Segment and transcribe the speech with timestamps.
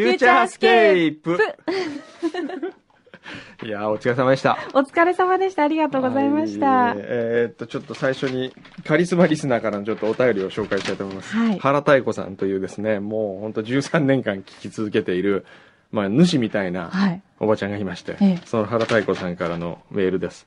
[0.00, 1.38] 裏フューチャースケープ
[3.64, 4.58] いやー、お疲れ様でした。
[4.74, 5.64] お疲れ様でした。
[5.64, 6.66] ありがとうございました。
[6.66, 8.52] はいえーっと、ちょっと最初に
[8.84, 11.34] カリスマリスナーからのちょっとお便りを紹介したいと思います。
[11.34, 15.44] はい原太子さんというですね、もうほんと13年間聞き続けている、
[15.90, 17.22] まあ、主みたいなはい。
[17.40, 20.46] おばちゃんがいまして、ええその原太子さんからのメールです。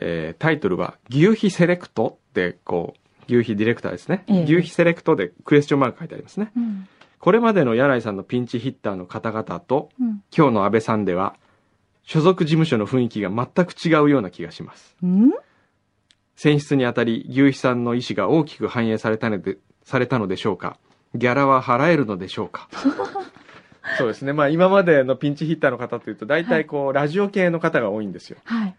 [0.00, 2.94] えータイトルは、牛皮セレクトって、こ
[3.28, 4.24] う、牛皮ディレクターですね。
[4.28, 6.50] ええ牛皮セレクトでクエスチョンマーク書いてありますね。
[6.56, 6.88] うん。
[7.26, 10.22] これまでの柳井さんのピンチヒッターの方々と、うん。
[10.32, 11.34] 今日の安倍さんでは、
[12.04, 14.96] 所属事務所の雰囲気が全く違うような気がします。
[15.02, 15.32] うん？
[16.36, 20.78] 選出にあたり、牛皮さんの意思が大きく反映されたので、されたのでしょうか？
[21.16, 22.68] ギャラは払えるのでしょうか？
[23.98, 24.32] そうですね。
[24.32, 28.36] まあ今までのピンチヒッターの方というと、大体こう、ラジオ系の方が多いんですよ。
[28.44, 28.76] はい。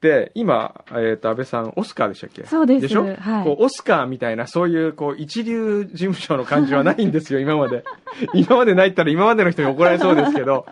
[0.00, 2.44] で、今、えっ、と、安倍さん、オスカーでしたっけ？
[2.46, 7.84] そうですでしょ、はいこう、オスカーみたいな、そういう、こう、一流事務所の感じはないんですよ、今まで。
[8.32, 10.66] 今までないったら今までの人に怒られそうですけど、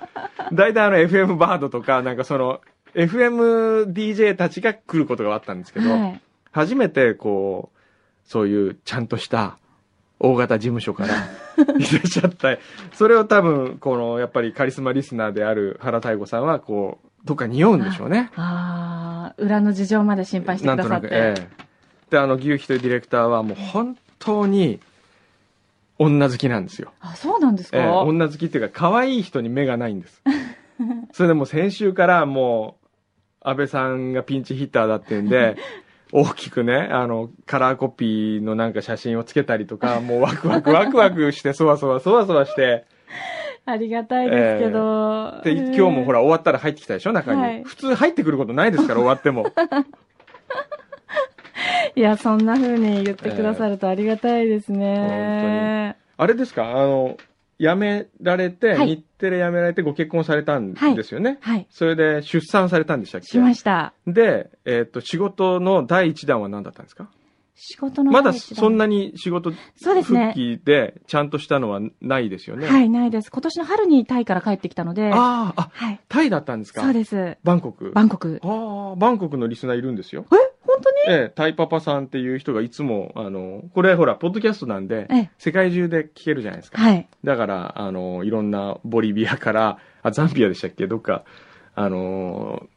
[0.52, 2.60] 大体あの、FM バードとか、なんかその、
[2.94, 6.20] FMDJ たちが来ることがあったんですけど、はい。
[6.50, 7.78] 初めて、こう、
[8.24, 9.58] そういう、ちゃんとした、
[10.20, 11.14] 大型事務所から
[11.78, 12.56] 入れちゃった。
[12.92, 18.30] それを多分、この、やっぱりカリスマリスナーである原太吾さんは、こう、どっか匂うんでしょうね。
[18.36, 21.42] ああ、裏の事情まで心配してなんとなく、くださって。
[21.42, 22.10] ええ。
[22.10, 24.80] で、あの、牛皮というディレクターはもう本当に
[25.98, 26.92] 女好きなんですよ。
[27.00, 30.22] あ、そうなんですか、ええ、女好きっていうか、可愛い人に目がないんです。
[31.12, 32.88] それでもう先週からもう、
[33.40, 35.56] 安倍さんがピンチヒッターだっていうんで、
[36.12, 42.86] 大きくね、あの、カラーコピーのなんか写真をつけたりとか、もうワクワクワクワクして、そわそわそわそわして、
[43.70, 45.40] ありがたいですけど。
[45.44, 47.40] で、今日もほら終わったら入ってきたでしょ、中に。
[47.42, 49.46] はい普通入ってくることないですから、終わっても。
[51.94, 55.96] いや、そんな風に言ってくださるとありがたいですね。
[56.16, 56.70] あれですか？
[56.70, 57.16] あの、
[57.58, 61.38] 辞められて、はい日テレ辞められてご結婚されたんですよね？
[61.40, 61.66] はい。
[61.70, 63.26] それで出産されたんでしたっけ？
[63.26, 63.92] しました。
[64.06, 67.10] で、えっ、と、仕事の第一弾は何だったんですか？
[67.60, 72.68] 仕事のまだそんなに仕事復帰でちゃんとしたのはないですよね。。
[72.68, 73.30] はいい、ないです。
[73.30, 75.12] 今年の春にタイから帰ってきたので。
[75.12, 76.00] ああ、あ、はい。
[76.08, 76.82] タイだったんですか？
[76.82, 77.36] そうです。
[77.42, 77.90] バンコク。
[77.92, 78.40] バンコク。
[78.42, 80.24] ああ、バンコクのリスナーいるんですよ。
[80.32, 81.16] え本当に？
[81.16, 85.30] ええ、タイパパさんっていう人がいつも、あの、これほら、ポッドキャストなんで、ええ。
[85.38, 86.80] 世界中で聞けるじゃないですか。
[86.80, 87.08] はい。
[87.24, 90.86] だから、あの、いろんなボリビアから、あ、ザンビアでしたっけ？
[90.86, 91.24] どっか、
[91.74, 92.68] あの、ど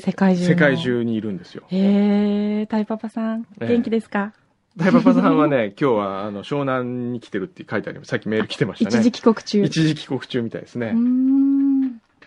[0.00, 0.48] 世界中の。
[0.48, 0.78] 世界。
[0.78, 1.64] 中にいるんですよ。
[1.68, 4.32] へえ、タイパパさん、ええ元気ですか、
[4.78, 8.08] タイパパさんはね、 今日は、あの、湘南に来てるって書いてあります。
[8.08, 8.96] さっきメール来てましたね。
[9.00, 9.62] 一時帰国中。
[9.62, 10.94] 一時帰国中みたいですね。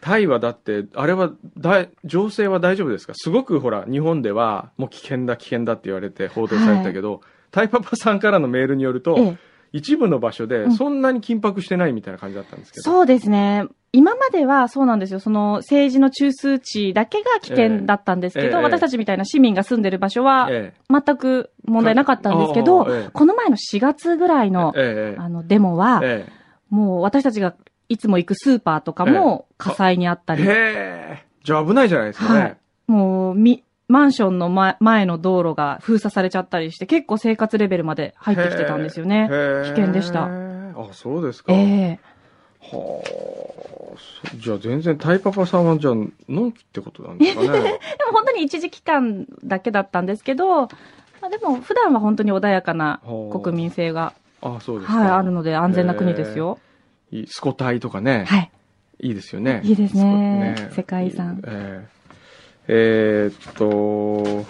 [0.01, 3.13] タイはだって、あれはだい、情勢は大丈夫ですか？
[3.15, 7.21] すごくほら、日本ではもう危険だ危険だって言われて報道されたけど、
[7.51, 9.37] タイパパさんからのメールによると、ええ。
[9.75, 12.83] 一部の場所でうんそんなに緊迫してないみたいな感じだったんですけど。
[12.83, 13.65] そうですね。
[13.91, 15.19] 今まではそうなんですよ。
[15.19, 26.25] その政治の中枢地だけが危険だったんですけど、ええ私たちみたいな市民が住んでる場所はえ全く問題なかったんですけど、ええこの前の4月ぐらいえの、ええあのデモは、え
[26.69, 27.53] もう私たちが
[27.89, 31.43] いつも行くスーパーとかも火災にあったええり。
[31.43, 32.39] じゃあ危ないじゃないですかね。
[32.39, 32.57] はい
[32.87, 39.27] もうみ、マンションの前前の道路が封鎖されちゃったりして、結構生活レベルまで入ってきてたんですよね。
[39.63, 40.25] 危険でした。
[40.25, 40.29] あ、
[40.93, 41.53] そうですか。
[41.53, 41.99] ええ
[42.59, 43.75] はあ。
[43.97, 47.47] そじゃあ全然タイパパさんはじゃあ、のんきってことなんですかね。
[47.47, 50.67] でも本当に一時期間だけだったんですけど、ま
[51.23, 54.99] あ、でも普段は本当に穏やかなはあ国民性が、あ、そうですか。
[54.99, 56.59] はい、あるので安全な国ですよ。
[57.11, 58.25] いいスコタイとかね。
[58.27, 58.51] はい。
[59.01, 59.61] いいですよね。
[59.63, 61.94] いいですねスコ世界遺産ええ
[62.67, 64.45] えーっと、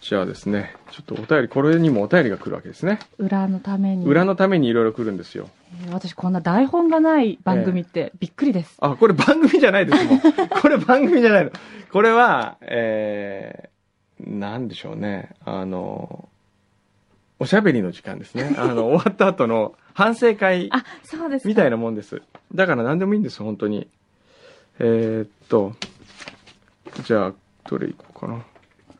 [0.00, 2.98] じゃあですね、ちょっとお便り、これにもお便りが来るわけですね。
[3.18, 4.04] 裏のために。
[4.06, 5.48] 裏のためにいろいろ来るんですよ。
[5.84, 8.76] えー私こんな台本がない番組ってびっくりです。
[8.80, 10.20] あ、これ番組じゃないですもん。
[10.60, 11.50] これ番組じゃないの。
[11.90, 15.30] これは、えー、なんでしょうね。
[15.44, 16.28] あの、
[17.38, 18.54] おしゃべりの時間ですね。
[18.58, 21.48] あの、終わった後の反省会あ、そうですか。
[21.48, 22.22] みたいなもんです。
[22.54, 23.88] だから何でもいいんです、本当に。
[24.78, 25.74] えーっと、
[27.04, 27.34] じゃあ、
[27.68, 28.42] どれいこうかな。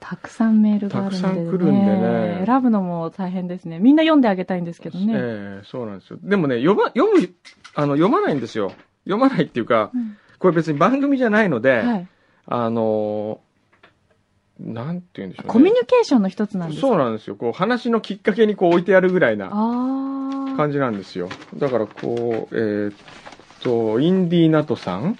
[0.00, 1.22] たくさんメールがあるので、ね。
[1.22, 1.96] たくさん来るんで
[2.40, 3.78] ね選ぶのも大変ですね。
[3.78, 5.12] みんな読んであげたいんですけどね。
[5.14, 6.18] ええそうなんですよ。
[6.22, 7.32] でもね、読ま、読む、
[7.74, 8.72] あの、読まないんですよ。
[9.04, 12.08] 読まないっていうか、うんこれ別に番組じゃないので、はい。
[12.46, 15.52] あのーなんて言うんでしょうね。
[15.52, 16.88] コミュニケーションの一つなんですか？
[16.88, 17.36] そうなんですよ。
[17.36, 19.50] こう、話のきっかけにこう置いてあるぐらいな。
[20.56, 21.28] 感じなんですよ。
[21.56, 22.94] だからこう、えーっ
[23.62, 25.16] と、インディーナトさん。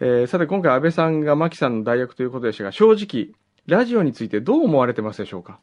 [0.00, 3.34] えーさて今回安倍さんが牧さんの代役ということでしたが、正直、
[3.66, 5.58] ラジオについてどう思われてますでしょうか？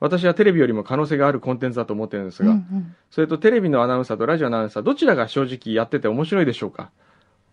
[0.00, 6.90] 私はテレビよりも可能性があるコンテンツだと思ってるんですうんうが、んそれとテレビのアナウンサーとラジオアナウンサー、どちらが正直やってて面白いでしょうか？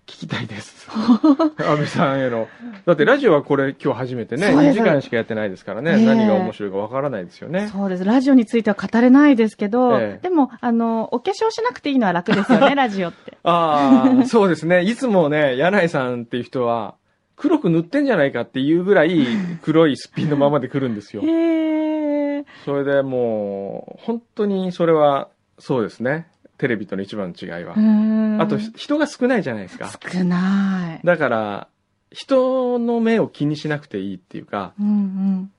[0.07, 0.89] 聞きたいです。
[0.91, 2.47] 安倍さんへの。
[2.85, 7.69] だってラジオはこれ今日初めてね、2そうです時間しかやってないですからね、ええ何が面白いかわからないですよね。
[7.71, 8.03] そうです。
[8.03, 13.30] ラジオについては語れないですけど、ええでも、あの、お化粧しなくていいのは楽ですよね、 ラジオって。
[13.43, 14.83] ああ、そうですね。
[14.83, 16.95] いつもね、柳井さんっていう人は、
[17.35, 19.25] 黒く塗ってんじゃないかっていうぐらい
[19.63, 21.23] 黒いすっぴんのままで来るんですよ。
[21.23, 22.45] へえ。
[22.65, 26.27] それでもう、本当にそれは、そうですね。
[26.57, 27.79] テレビとの一番の違いはう。
[27.81, 29.89] んあと、人が少ないじゃないですか。
[29.89, 31.05] 少ない。
[31.05, 31.67] だから、
[32.11, 35.51] 人の目を気にしなくていいっていうか、うんうん。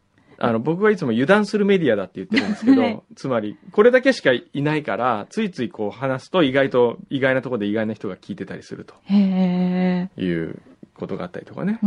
[0.44, 8.94] あの、僕はいつも油断するメディアだって言ってるんですけど、は いつまり、これだけしかいないから、ついついこう話すと意外と、意外なところで意外な人が聞いてたりすると。
[9.08, 10.58] いう
[10.94, 11.78] ことがあったりとかね。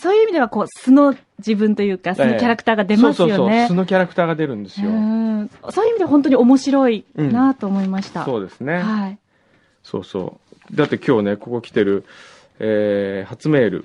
[0.00, 3.74] そういう意味では、こう、素の自分というか、素のキャラクターが出ますよそうそうそう、ね素。
[3.74, 4.88] のキャラクターが出るんですよ。
[4.88, 8.24] うんそういう意味では本当に面白いなと思いました。
[8.24, 8.78] そうですね。
[8.78, 9.18] はい。
[9.82, 10.38] そうそ
[10.72, 10.76] う。
[10.76, 12.04] だって今日ね、ここ来てる、
[12.60, 13.84] えー、初メール。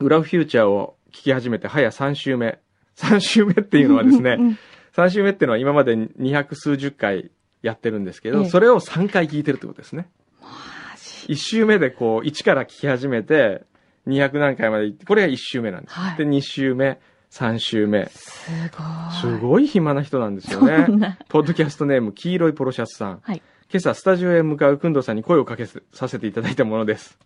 [0.00, 2.58] 裏フューチャーを聞き始めて早3週目。
[2.96, 4.58] 3週目っていうのはですね、うん
[4.96, 7.30] 3週目っていうのは今まで200数十回
[7.60, 10.08] やってるんですけど、ええそれを3回聞いてるってことですね。
[11.26, 13.64] 1週目でこう、1から聞き始めて、
[14.06, 15.94] 200何回まで行って、これが1週目なんです。
[15.94, 16.98] はいで、2週目、
[17.30, 18.06] 3週目。
[18.06, 18.50] す
[19.22, 19.36] ごい。
[19.36, 21.18] すごい暇な人なんですよそね。
[21.28, 23.20] ポッドキャストネーム、黄色いポロシャツさん。
[23.22, 23.42] はい。
[23.70, 27.18] 今朝、スタジオへ向かうくんどさんに声をかけさせていただいたものです。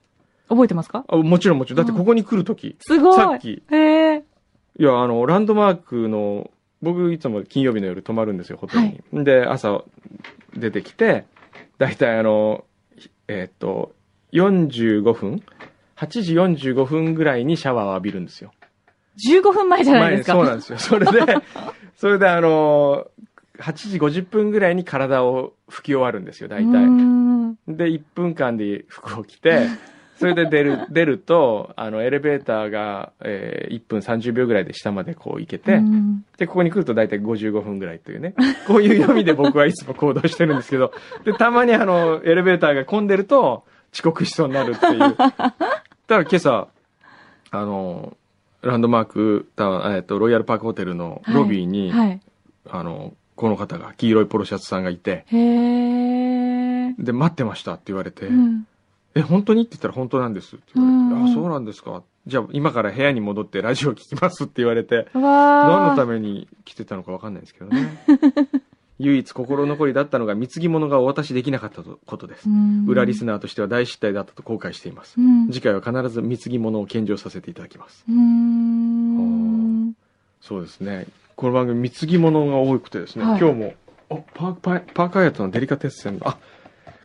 [0.51, 1.05] 覚えてますか？
[1.09, 1.77] あもちろんもちろん。
[1.79, 3.17] だってここに来るとき、すごい。
[3.17, 3.77] さっき、へ
[4.17, 4.25] え。
[4.79, 6.51] いや、あの、ランドマークの、
[6.83, 8.83] 僕いつも金曜日の夜泊まるんですよ、ホテル
[9.21, 9.25] に。
[9.25, 9.83] で、朝
[10.57, 11.25] 出てきて、
[11.79, 12.65] だいたいあの、
[13.29, 13.93] えーっと、
[14.33, 15.43] 45分
[15.97, 16.35] ?8 時
[16.71, 18.53] 45分ぐらいにシャワーを浴びるんですよ。
[19.29, 20.33] 15分前じゃないですか？
[20.33, 20.79] そうなんですよ。
[20.79, 21.21] それで、
[21.97, 23.07] それであの、
[23.59, 26.87] 8時50分ぐらいに体を拭き終わるんですよ、大体。
[26.87, 29.67] んで、1分間で服を着て、
[30.21, 38.35] それで出る、 出ると、あの、エレベーターが、えー1分30秒ぐらいで下までこう行けて、うんで、ここに来ると大体55分ぐらいというね。
[38.67, 40.93] こういう読みで僕はいつも行動してるんですけど、
[41.25, 43.65] で、たまにあの、エレベーターが混んでると
[43.95, 44.99] 遅刻しそうになるっていう。
[45.17, 45.53] だか
[46.09, 46.69] ら今朝、
[47.51, 48.17] あの、
[48.63, 52.21] ランドマークタワー、えっと、ロイヤルパークホテルのロビーに、はい。
[52.69, 55.25] あの、この方が、黄色いポロシャツさんがいて。
[56.99, 58.67] で、待ってましたって言われて、うん
[59.15, 59.63] え、本当に？
[59.63, 62.03] って言ったら本当なんですって言われて、あ、そうなんですか。
[62.27, 65.97] じゃあ今から部屋に戻ってラジオ聞きますって言われて、わ何のあ。
[65.97, 68.05] ために来てたのかわかんないですけどね。
[69.03, 72.49] 唯一心残りだったのが貢ぎ物がお渡しできなかったことです。
[72.87, 75.19] 裏リスナーとしては大失態だったと後悔しています。
[75.19, 75.47] うん。
[75.51, 78.05] 次回は必ず貢ぎ物を献上させていただきます。
[80.43, 81.07] そうですね。
[81.35, 83.75] この番組貢ぎ物が多くてですね、はい今日も、
[84.11, 86.37] あ、パークパークアヤトのデリカテッセンの、あ、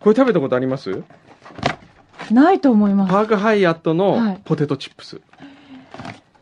[0.02, 1.02] これ食べたことあります？
[2.34, 3.12] ないと思います。
[3.12, 5.22] パークハイアットはいのポテトチップス。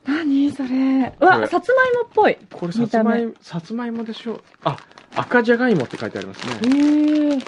[0.05, 0.67] 何それ。
[1.07, 2.37] うこわ、れさつまいもっぽい。
[2.51, 4.77] これさつまいも、さつまいもでしょあ、
[5.15, 7.35] 赤じゃがいもって書いてありますへね。
[7.35, 7.39] え。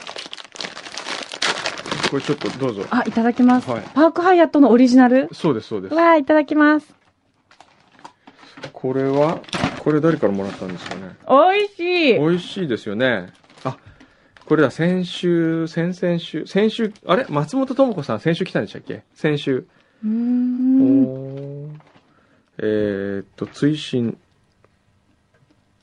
[2.09, 2.85] これちょっとどうぞ。
[2.91, 3.69] あ、いただきます。
[3.69, 5.27] はいパークハイアットのオリジナル？
[5.33, 5.95] そうです、そうです。
[5.95, 6.93] わあ、いただきます。
[8.71, 9.41] これは、
[9.79, 11.15] これ誰からもらったんですかね。
[11.27, 11.79] おいし
[12.11, 12.13] い。
[12.19, 13.33] 美味しいですよね。
[14.45, 17.25] あ、これだ、先週、先々週、先週、あれ？
[17.29, 19.03] 松本智子さん先週来たんでしたっけ？
[19.13, 19.67] 先週。
[20.03, 21.81] うーん。
[22.57, 24.17] えーっと、追伸。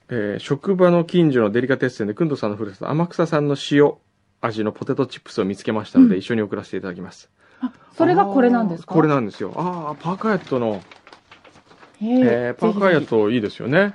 [0.09, 3.92] えー職場の近所のデリカテッセンで、くんどさんのふるさと、天草さんの塩
[4.40, 7.31] 味のポテトチップスを見つけましたので、うん一緒に送らせていただきます。
[7.97, 8.92] それがこれなんですか？
[8.92, 9.52] あーこれなんですよ。
[9.57, 10.83] ああ、パーカーヤットの、
[12.00, 13.95] へえーパーカーヤットいいですよね。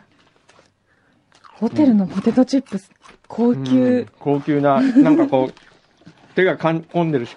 [1.58, 2.92] ひホテルのポテトチップス、
[3.28, 4.08] 高うん級。
[4.20, 5.54] 高級な、なんかこう、
[6.36, 7.36] 手がかん込んでるし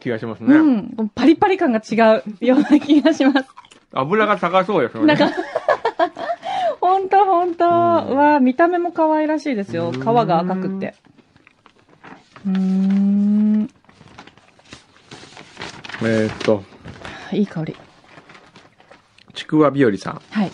[0.00, 0.54] 気がしますね。
[0.56, 1.10] うん。
[1.14, 1.94] パリパリ感が違
[2.40, 3.48] うような気がします。
[3.92, 5.00] 油が高そうよね。
[5.06, 5.30] なんか、
[6.80, 7.64] ほんとほんと。
[7.64, 7.72] ううん
[8.16, 9.88] わあ見た目も可愛らしいですよ。
[9.88, 10.94] うん皮が赤くって。
[12.46, 13.70] うーん。
[16.02, 16.62] えーっと、
[17.32, 17.76] いい香り。
[19.34, 20.20] ちくわびよりさん。
[20.30, 20.52] はい。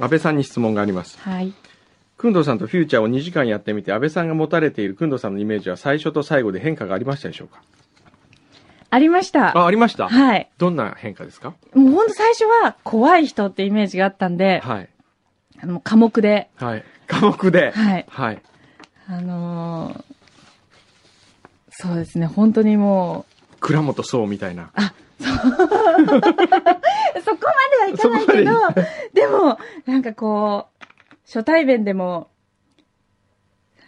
[0.00, 1.18] 安倍さんに質問があります。
[1.20, 1.52] はい。
[2.22, 7.60] くんどうさんとフューチャーを2時間やってみて、安倍さんが持たれているくんどうさんのイメージは最初と最後で変化がありましたでしょうか？
[8.90, 9.56] ありました。
[9.58, 10.08] あ、ありました。
[10.08, 10.48] はい。
[10.58, 11.54] どんな変化ですか？
[11.74, 14.88] もうほんと最初は怖い人ってイメージがあったんで、はい。
[15.60, 16.84] あの、寡黙で、はい。
[17.08, 17.72] 科目で。
[17.72, 18.06] はい。
[18.08, 18.42] はい。
[19.08, 20.04] あのー
[21.74, 23.24] そうですね、本当にも
[23.60, 24.70] 倉本壮みたいな。
[25.18, 26.52] う、 そこまで
[27.80, 28.52] はいかないけど、
[29.14, 30.81] でも、なんかこう、
[31.32, 32.28] 初対面でも、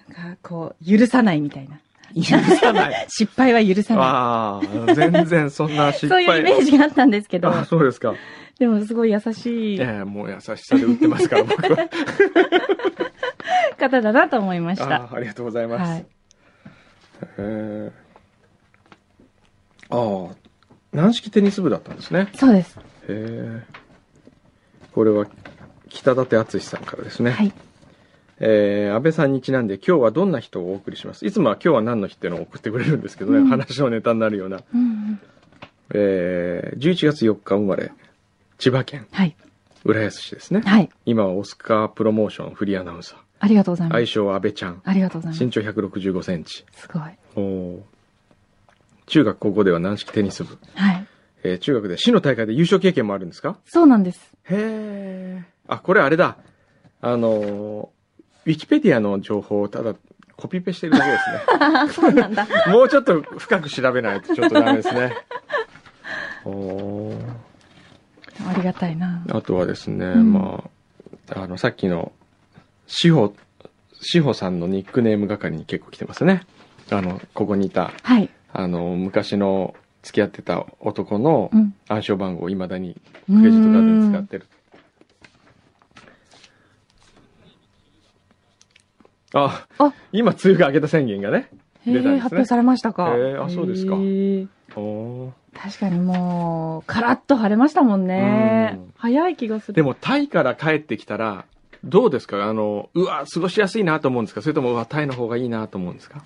[0.08, 1.78] なんかこう、許さないみたいな。
[2.14, 3.06] 許さない。
[3.10, 6.08] 失敗は許さなああ、全然そんな失い。
[6.08, 6.38] そう敗。
[6.38, 8.14] いうイメージがあったんですけど、あそうですか。
[8.58, 11.88] でもすごい優しいええもう優しさで売ってますから、僕は。
[13.78, 15.02] 方だなと思いました。
[15.02, 15.90] ああありがとうございます。
[15.90, 16.06] はい。
[19.90, 20.34] ああ、
[20.92, 22.28] 軟式テニス部だったんですね。
[22.34, 22.78] そうです。
[22.78, 23.62] へえ。
[24.92, 25.26] これは、
[25.94, 27.30] 北舘敦さんからですね。
[27.30, 27.52] はい。
[28.40, 31.24] えー安倍さんにちなんで今日はどんな人をお送りします？
[31.24, 34.58] いつもは今日は何の日っていうのを送ってくれるんですけどね、うん話のネタになるような。
[34.74, 35.20] うんうん。
[35.94, 37.92] えー11月4日生まれ、
[38.58, 39.36] 千葉県はい。
[39.84, 40.62] 浦安市ですね。
[40.64, 40.88] はい。
[41.06, 43.18] 今はオスカープロモーションフリーアナウンサー。
[43.40, 43.96] ありがとうございます。
[43.98, 44.80] 愛称は安倍ちゃん。
[44.84, 45.44] ありがとうございます。
[45.44, 46.64] 身長165センチ。
[46.72, 47.02] すごい。
[47.36, 47.80] おー
[49.06, 50.58] 中学高校では軟式テニス部。
[50.74, 51.06] はい。
[51.44, 53.58] えー中学で市の大会で優勝経験もあるんですか？
[53.66, 54.32] そうなんです。
[54.44, 55.42] へえ。
[55.68, 56.36] あ、これあれだ。
[57.00, 57.94] あのー
[58.46, 59.94] ウィキペディアの情報をただ
[60.36, 61.10] コピペしてるだけ
[61.86, 62.44] です そうなんだ。
[62.44, 62.50] ね。
[62.68, 65.16] もうちょっと深く調べないとちょっとダメですね。
[66.44, 67.16] おー
[68.46, 69.24] ありがたいな。
[69.30, 70.64] あとはですね、うんま
[71.30, 72.12] あ、あの、さっきの、
[72.86, 73.34] 志保、
[74.00, 76.42] 志保さんのニックネーム係に結構来てますね。
[76.90, 78.28] あの、ここにいた、はい。
[78.52, 81.74] あの、昔の付き合ってた男のうん。
[81.88, 84.46] 暗証番号を未だにクレジットカードに使ってる。
[89.34, 91.48] あ、あ今、梅雨が明けた宣言がね。
[91.86, 93.14] 出たんですね発表されましたか。
[93.16, 98.94] へえあそうですかおー確かにもう、カラッと晴れましたもんねうん。
[98.96, 99.74] 早い気がする。
[99.74, 101.44] でも、タイから帰ってきたら、
[101.84, 102.46] どうですか？
[102.48, 104.40] あの、うわ、過ごしやすいなと思うんですか？
[104.40, 106.22] それとも、うわ、タイの方がいいなと思うんですか？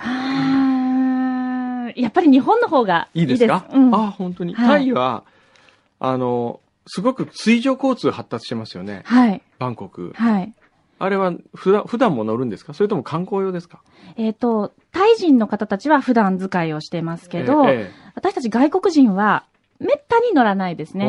[0.00, 3.66] あーやっぱり日本の方がいいですか？
[3.72, 3.94] うん。
[3.94, 4.54] あ、本当に。
[4.54, 5.24] はいタイは、
[6.00, 9.02] あの、すごく水上交通発達してますよね。
[9.04, 9.42] はい。
[9.58, 10.12] バンコク。
[10.16, 10.52] はい。
[11.00, 12.74] あれは普段、普段も乗るんですか？
[12.74, 13.80] それとも観光用ですか？
[14.16, 19.44] えっ、と、タイ人の方たちは普段使いをしてますけど、え私たち外国人は
[19.78, 21.04] めったに乗らないですえね。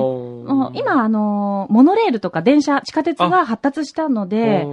[0.75, 4.67] 今、あのーモノレールとか電車、地下鉄が発達したので、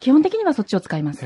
[0.00, 1.24] 基本的にはそっちを使います。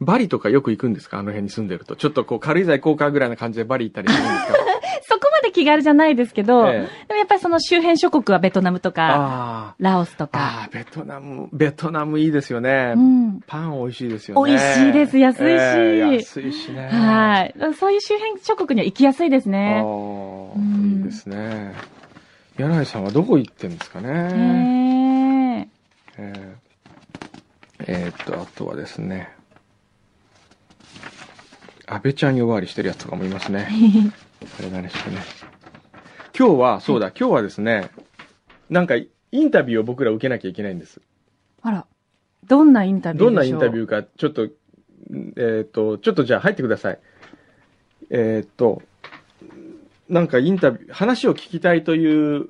[0.00, 1.18] バリとかよく行くんですか？
[1.18, 1.94] あの辺に住んでると。
[1.94, 4.54] ちょっとこう軽井沢行こうかぐらいな感じでバリ行ったりするんですか？
[5.04, 6.62] そこまで気軽じゃないですけど、
[7.32, 9.08] ぱりその周辺諸国はベトナムとか、
[9.70, 10.28] あラオスとあ。
[10.28, 12.92] か、ベトナム、ベトナムいいですよね。
[12.94, 13.40] うん。
[13.46, 14.50] パン美味しいですよね。
[14.52, 16.88] 美味しいです安いしええ安いしね。
[16.88, 17.54] はい。
[17.78, 19.80] そういう周辺諸国には行きやすいですあね。
[19.80, 21.72] あ、うんいいですね。
[22.58, 25.68] 柳井さんはどこ行ってんですかね？
[26.18, 26.22] へえ。
[26.24, 26.62] えー
[27.84, 29.30] えーっと、あとはですね。
[31.86, 33.68] 安倍ちゃん呼ばわりしてるやつとかもいますね。
[34.58, 35.16] あれ何でしたね。
[36.36, 37.90] 今日は、そうだ、今日はですね、
[38.70, 41.00] なんかインタビューを僕ら受けなきゃいけないんです。
[41.62, 41.86] あら。
[42.48, 46.98] どんなインタビューどんなインタビューか、ちょっと、えーっと、ちょっとじゃあ入ってください。
[48.10, 48.82] えーっと、
[50.08, 52.48] なんかインタビュー、話を聞きたいという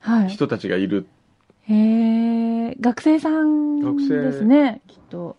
[0.00, 0.28] はい。
[0.28, 1.06] 人たちがいる。
[1.62, 2.76] へえ。
[2.78, 5.36] 学生さんですね、きっと。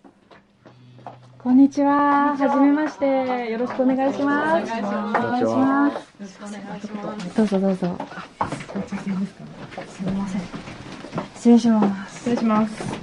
[1.46, 2.36] こんにちは。
[2.36, 3.52] はじめまして。
[3.52, 4.74] よろしくお願いします。
[4.74, 7.38] お願いします。
[7.38, 7.98] どうぞどうぞ。
[9.88, 10.42] すみません。
[11.36, 12.16] 失礼します。
[12.18, 12.82] 失礼します。
[12.82, 12.98] よ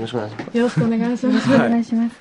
[0.00, 1.54] ろしくお願いしまよろしくお願いします。
[1.54, 2.16] お願いします。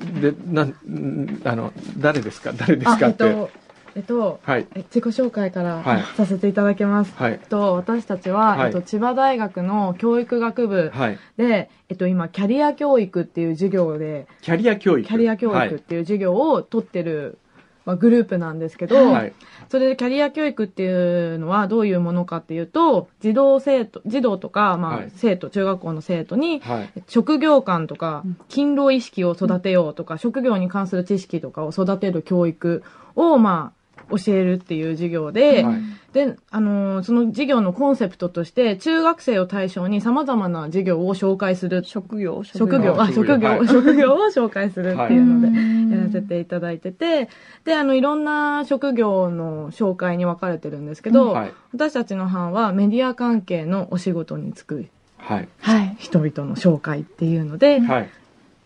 [0.00, 0.20] す。
[0.20, 2.52] で、なん、んあの、誰ですか？
[2.52, 3.10] 誰ですあ、かっ。
[3.10, 3.50] えってと、
[3.98, 4.66] えっと、はい。
[4.76, 7.12] え自己紹介からはいさせていただきます。
[7.16, 11.18] はいえっと、私たちは、はいえっと、千葉大学の教育学部はい。
[11.36, 15.08] で、えっと、今、キャリア教育っていう授業で、キャリア教育。
[15.08, 17.38] キャリア教はい育っていう授業を取ってる、
[17.86, 19.32] まあ、グループなんですけど、はい。
[19.68, 27.02] それでキャリア教育っていうのはどういうものかっていうと、児童生徒、児童とか、まあはい、生徒、中学校の生徒に、はい。
[27.08, 32.84] 職業観とかうん、勤労意識を育てようとか、職業に関する知識とかを育てる教育
[33.16, 33.77] を、まあ、
[34.10, 35.80] 教えるっていう授業で、はい
[36.12, 41.84] で、あのーその授業のコンセプトとして、中学生を対象に様々な授業を紹介する。
[41.84, 47.28] 職業、職業、あ、職業職業、はい職業を紹介するっていうので、うんやらせていただいてて、
[47.64, 51.52] で、あの、いろんな職業の紹介に分かれてるんですけど、はい。
[51.72, 54.86] 私たちの班はメディア関係のお仕事に就く
[55.18, 55.48] はい。
[55.60, 55.96] はい。
[55.98, 58.10] 人々の紹介っていうので、はい。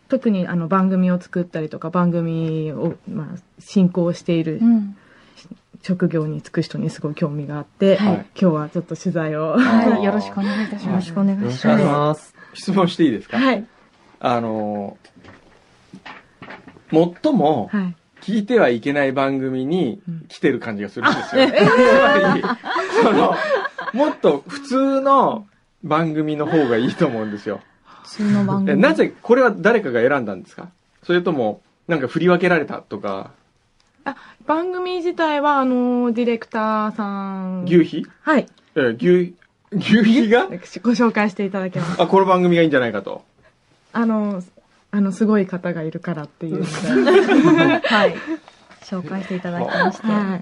[0.08, 4.96] 特にあの番組を作ったりとか番組を、まあ、進行しているうん。
[5.82, 9.56] 職業に就く人にすごい興味があって、はい今日はちょっと取材を。
[9.58, 10.02] はい。
[10.04, 10.86] よろしくお願いいたします。
[10.88, 12.34] よろしくお願いします。
[12.54, 13.38] 質問していいですか？
[13.38, 13.64] はい。
[14.20, 17.96] あのー、最もはい。
[18.20, 21.46] 聞いてはいけない番組にうん来てる感じがするんですよ。
[21.48, 22.42] つま り、
[23.02, 23.34] その、
[23.92, 25.46] もっと普通の
[25.82, 27.60] 番組の方がいいと思うんですよ。
[28.04, 28.70] 普通の番組。
[28.70, 30.68] えなぜ、これは誰かが選んだんですか？
[31.02, 33.32] それとも、なんか振り分けられたとか、
[34.46, 37.04] 番組自体は、あの、ディレクターさ
[37.44, 37.64] ん。
[37.64, 38.06] 牛皮？
[38.22, 38.48] はい。
[38.74, 39.34] え牛、
[39.70, 40.46] 牛皮が？
[40.82, 42.02] ご紹介していただけます。
[42.02, 43.24] あ、この番組がいいんじゃないかと。
[43.92, 44.42] あの、
[44.90, 47.86] あの、すごい方がいるからっていうので。
[47.86, 48.14] はい。
[48.82, 50.06] 紹介していただきまして。
[50.06, 50.40] は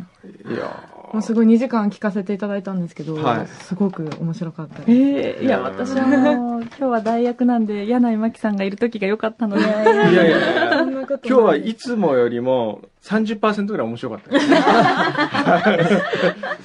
[0.48, 0.54] い。
[0.54, 4.90] いやもうすごい2時間聞かせていただいたんですけど、はいすごく面白かったです。
[4.92, 9.62] ええいや、私はもう、今日は代役なんで、柳井真紀さんがいる時が良かったので。
[9.62, 14.60] いやいやいや今日はいつもよりも30%ぐらい面白かったですね。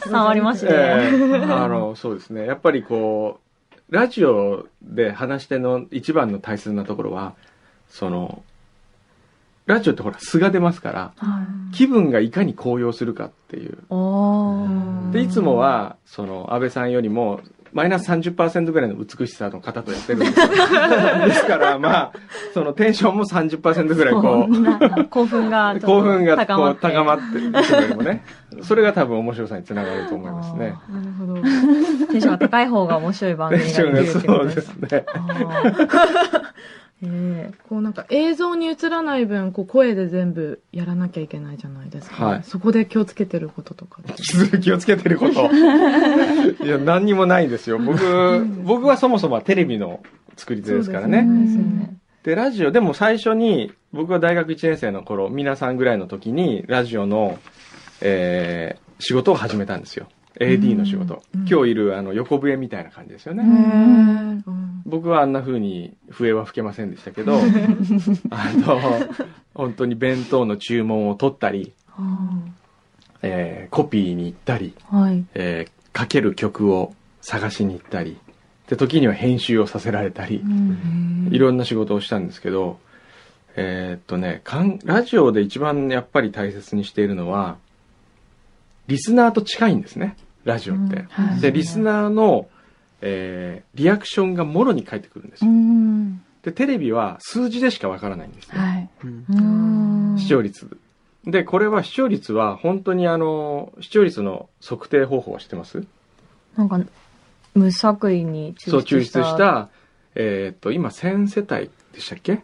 [0.06, 0.68] 伝わりまして。
[0.70, 2.46] ええあの、そうですね。
[2.46, 3.40] やっぱりこ
[3.90, 7.34] う、ラジオで話し手の一番の大切なところは、
[7.90, 8.44] その、
[9.66, 11.65] ラジオってほら素が出ますから、はい。
[11.76, 13.78] 気分がいかに高揚するかっていう。
[15.12, 17.42] で、いつもは、その、安倍さんよりも、
[17.74, 20.48] マイナス30%ぐらいの美しさの方とやってるんですよ。
[21.28, 22.12] ですから、まあ、
[22.54, 24.80] そのテンションも30%ぐらいこ こんな
[25.10, 26.82] 興奮が興奮がこう高まって。
[26.82, 28.24] 高まっていくよりもね、
[28.62, 30.76] それが多分面白さにつながると思いますね。
[30.90, 31.42] なるほど。
[31.42, 34.96] テンションが高い方が面白い番テ組がができるってこそうでとですす。
[34.96, 35.06] ね。
[37.04, 42.26] ええこうなんか映像に映らない分、こう声で全部やらなきゃいけないじゃないですか。
[42.26, 44.02] はいそこで気をつけてることとか。
[44.62, 45.50] 気をつけてること。
[46.64, 47.80] いや、何にもないんですよ。
[47.80, 50.02] 僕、僕はそもそもテレビの
[50.38, 51.24] 作り手ですからね。
[51.24, 51.98] ね。
[52.24, 57.38] で、ラジオ、でも最初に、僕は大学1年生の頃、皆さんぐらいの時に、ラジオの、
[58.02, 60.08] えー、仕事を始めたんですよ。
[60.40, 61.22] AD の仕事。
[61.34, 63.44] うん今日いる、あの、横笛みたいな感じですよね。
[63.44, 64.44] うん
[64.86, 67.34] 僕はあんな風に笛は吹けませんでしたけど、
[68.30, 68.80] あの、
[69.54, 71.74] 本当に弁当の注文を取ったり、
[73.22, 75.26] えーコピーに行ったり、はい。
[75.34, 78.18] えーかける曲を探しに行ったり、
[78.68, 80.44] で、時には編集をさせられたり、
[81.32, 82.80] いろんな仕事をしたんですけど、
[83.56, 87.56] えーっとね、かんラジオで一番やっぱり大切にしているのは、
[88.88, 90.96] リスナーと近いんですね、ラジオって。
[90.96, 92.48] うんはいで、リスナーの、
[93.02, 95.52] えーリアクションがもろに返ってくるんですうよ。
[95.54, 96.22] ん。
[96.44, 98.58] で、テレビは数字でしかわからないんですね。
[98.58, 100.20] はい。
[100.20, 100.78] 視聴率。
[101.26, 105.84] で、これは視聴率は本当にあの、視聴率の測定方法は知ってます？
[106.56, 106.80] なんか、
[107.56, 108.72] 無作為に抽出した。
[108.72, 109.38] そう、抽出し。
[109.38, 109.70] た、
[110.16, 112.44] えーっと、今1000世帯でしたっけ？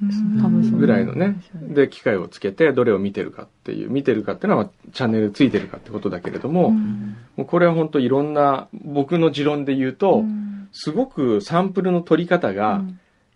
[0.00, 1.36] ぐらいのね。
[1.54, 7.16] で機械をつけてどれを見てるかっていう見てるかっていうのはチャンネルついてるかってことだけれども,、うん。
[7.36, 10.68] もうこれは本当いろんな僕の持論で言うと、うん。
[10.72, 12.82] すごくサンプルの取り方が、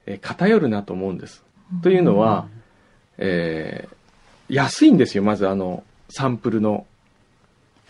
[0.07, 1.43] えー偏るなと思うんです。
[1.83, 2.47] というのは、
[3.19, 3.95] えー
[4.51, 6.87] 安いんですよまずあのサンプルの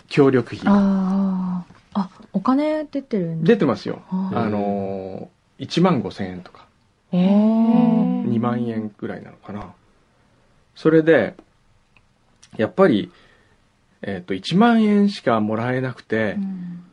[0.09, 1.75] 協力費ああ。
[1.95, 4.03] あ、お金出てるん出てますよ。
[4.11, 6.67] ああのー、1万5千円とか。
[7.13, 8.04] ええ
[8.35, 9.75] 2万円ぐらいなのかな。
[10.75, 11.35] それで、
[12.57, 13.11] やっぱり、
[14.03, 16.37] えっ、と、1万円しかもらえなくて、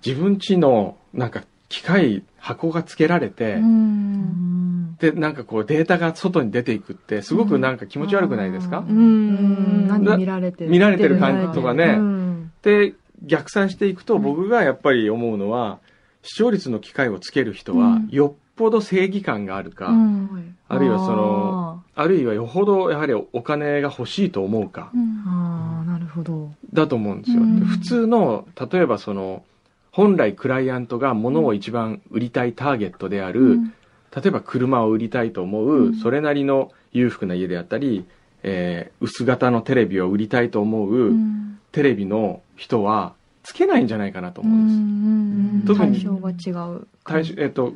[0.05, 4.95] 自分家の、なんか、機械、箱が付けられて、うん。
[4.97, 9.87] で、なんかこう、データが外に出ていくって、すごくなんか気持ち悪くないですか、うん。
[9.87, 10.17] うん。
[10.17, 15.79] 見られてる見られてる感じとかねうんで、逆算していくと、僕がやっぱり思うのは、
[16.23, 20.55] 視聴率の機械をつける人はうん、よっぽど正義感があるか、うん。
[20.67, 24.91] あるいはその、あるいはよほどやはりお金が欲しいと思うか。
[24.93, 25.23] うん。
[25.25, 26.51] ああ、なるほど。
[26.71, 27.41] だと思うんですよ。
[27.41, 27.59] うん。
[27.59, 29.43] で普通の例えばその
[29.91, 33.73] 本来クライアントが物を一番売りたいターゲットである、うん。
[34.15, 35.95] 例えば車を売りたいと思う、うん。
[35.95, 38.05] それなりの裕福な家であったり、
[38.43, 41.59] えー薄型のテレビを売りたいと思う、うん。
[41.71, 44.77] テレビの人はつけないんじゃないかなと思うんです。
[44.77, 46.87] うん特に対象が違う。
[47.05, 47.73] 対象えっ、と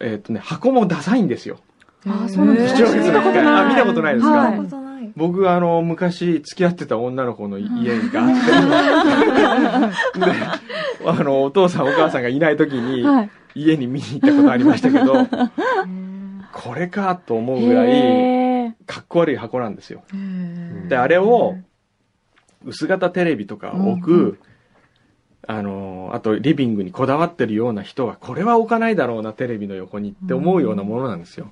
[0.00, 1.58] えっ、とね箱もダサいんですよ。
[2.06, 4.52] あそうなんです視聴率の機械あ見たことないですか、はい。
[4.52, 5.12] 見たことない。
[5.16, 8.26] 僕あの昔付き合ってた女の子の家があ
[9.88, 10.26] って、で
[11.06, 13.30] あのお父さんお母さんがいない時にはい。
[13.56, 15.14] 家に見に行ったことありましたけど
[16.52, 20.02] これかと思うぐらいかっこ悪い箱なんですよ。
[20.12, 21.56] へであれを
[22.64, 24.38] 薄型テレビとか置く、うん
[25.46, 31.50] あのあとリビングにこだわってるような人はこれは置かないだろうなテレビの横にって思うようなものなんですよ。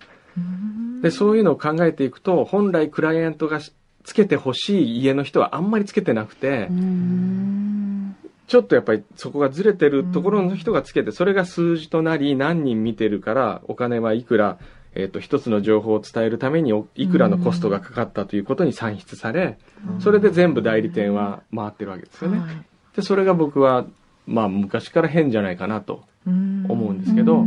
[1.02, 3.60] でそういうのを考えていくと本来クライアントが
[4.02, 14.58] つけてほしい家の人はあんまりつけてなくて、うんちょっとやっぱりそこがずれてるところの人がつけて、それが数字となり何人見てるからお金はいくら、
[14.94, 19.58] えっ、と、一つの情報を伝えるためにおいくらのコストがかかったということに算出され、
[19.98, 22.64] それで全部代理店は回ってるわけですよね。
[22.96, 23.86] で、それが僕は、
[24.26, 27.44] まあ昔から変じゃないかなと思うんですけど、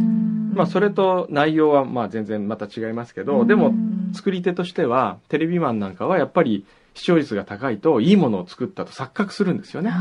[0.53, 3.73] まあそれと内容はまあ全然また違いますけど、でも
[4.13, 9.91] 作り手としては、テレビマンなんかはやっぱり視聴率が高いといいものを作ったと錯覚するんですよね。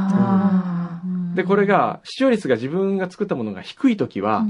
[1.34, 4.44] で、これが視聴率が自分が作ったものが低い時は、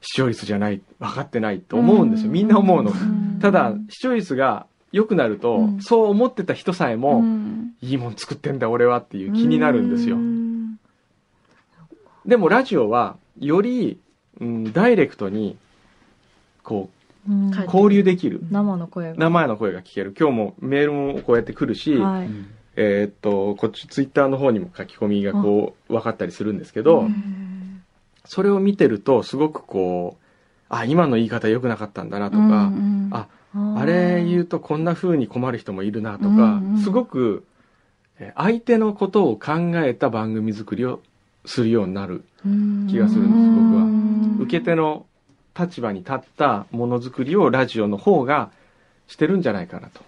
[0.00, 2.30] 視聴率じゃない、分かってないと思うんですよ。
[2.30, 2.92] みんな思うの。
[3.40, 7.22] ただ、視聴率が良くなると、そう思ってた人さえも、
[7.80, 10.16] いいもん作ってんだ俺はっていう気になるんですよ。
[12.26, 13.98] でもラジオは、より、
[14.40, 15.56] うん、ダイレクトに、
[16.62, 17.00] こう、
[17.66, 18.40] 交流できる。
[18.50, 19.14] 生の声が。
[19.16, 20.14] 生の声が聞ける。
[20.18, 22.30] 今日もメールもこうやって来るし、はい、
[22.76, 27.08] えー、っと、こっちツイッターの方にも書き込みがこう、分かったりするんですけど、
[28.24, 30.24] それを見てると、すごくこう、
[30.68, 37.44] あ、今の言い方良くなかったんだなとか、うんうん、あ、あれ言うとこんな風に困る人もいるなとか、うんうん、すごく、
[38.36, 41.00] 相手のことを考えた番組作りを
[41.46, 42.24] するようになる
[42.88, 44.44] 気がするんです、僕は。
[44.44, 45.06] 受け手の
[45.58, 48.50] 立場に立ったものづくりをラジオの方が
[49.06, 50.02] してるんじゃないかなと。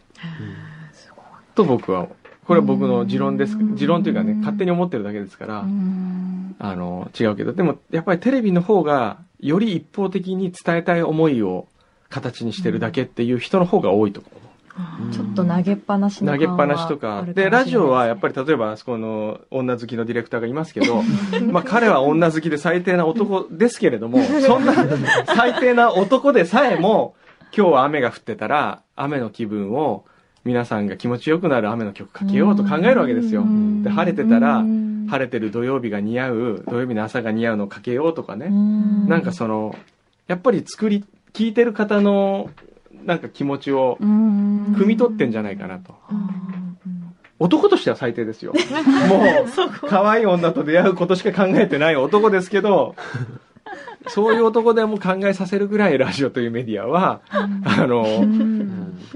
[1.55, 2.09] と僕は、
[2.45, 3.57] これは僕の持論です。
[3.75, 5.65] 持論というかね、勝手に思ってるだけですから、
[6.59, 11.67] あの、違うけど、でもやっぱりテレビの方がより一方的に伝えたい思いを
[12.13, 14.23] 形にしてるだけっていう人の方が多いと。
[15.13, 17.25] ちょっと投げっぱなし投げっぱなしとか。
[17.27, 21.03] で、ラジオはやっぱり例えばあそこの女好きのディレクターがいますけど、
[21.51, 24.73] まあ彼は女好きで最低な男ですけれども、 そんな
[25.27, 27.15] 最低な男でさえも、
[27.57, 30.05] 今日は雨が降ってたら、雨の気分を
[30.45, 33.45] 皆さんが気持ちよくなる雨の曲かけようと考えるわけですよ。
[33.83, 34.65] で、晴れてたら、
[35.09, 38.49] 晴れてる土曜日が似合う、土曜日の朝が似合うのをかけようとかね。
[39.07, 39.77] なんかその、
[40.29, 42.51] やっぱり作り、聞いてる方の
[43.05, 45.95] なんか気持ちを汲み取ってんじゃないかなと。
[47.39, 48.53] 男としては最低ですよ。
[49.09, 49.25] も
[49.85, 52.95] う、可愛い女と出会うことしか考えてない男ですけど、
[54.07, 57.49] そういう男でも考えさせるぐらいラジオというメディアは、あ
[57.87, 58.05] の、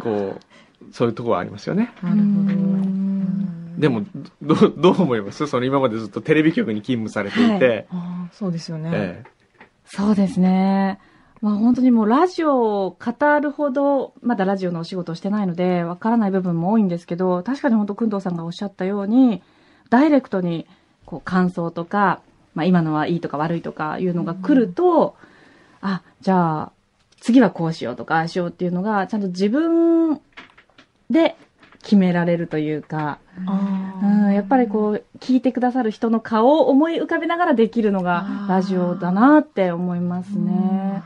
[0.00, 1.92] こう、そういうところはありますよね。
[3.78, 4.02] でも、
[4.42, 5.46] どう、どう思います？
[5.46, 7.86] その今までずっとテレビ局に勤務されていて。
[7.90, 9.30] はい、そうですよね、ええ。
[9.84, 10.98] そうですね。
[11.40, 19.42] まあ本当にもうラジオを語るほど、まだラジオのお仕事をしてないので、わからない部分も多いんですけど、確かに本当、くんどうさんがおっしゃったように、
[19.90, 20.66] ダイレクトに、
[21.04, 22.20] こう、感想とか、
[22.54, 25.16] まあ今のはいいとか悪いとかいうのが来ると、
[25.82, 26.72] うん、あ、じゃあ、
[27.20, 30.20] 次はこうしようとか、ああしようっていうのが、ちゃんと自分
[31.10, 31.36] で
[31.82, 33.18] 決められるというか、
[34.02, 41.02] うん、やっぱりこう、聞いてくださる人の顔を思い浮かべながらできるのがラジオだなって思いますね。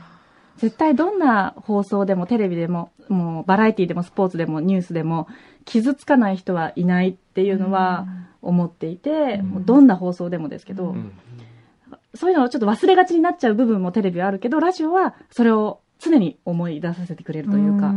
[0.61, 5.27] 絶対どんな放送でもテレビでも、もうバラエティでもスポーツでもニュースでも
[5.65, 8.05] 傷つかない人はいないっていうのは
[8.43, 11.13] 思っていて、うん、どんな放送でもですけど、うん、
[12.13, 17.91] そういうのをちょっと忘れがちになっちゃう部分もテレビはあるけど、ラジオはそれを常に思い出させてくれるというか。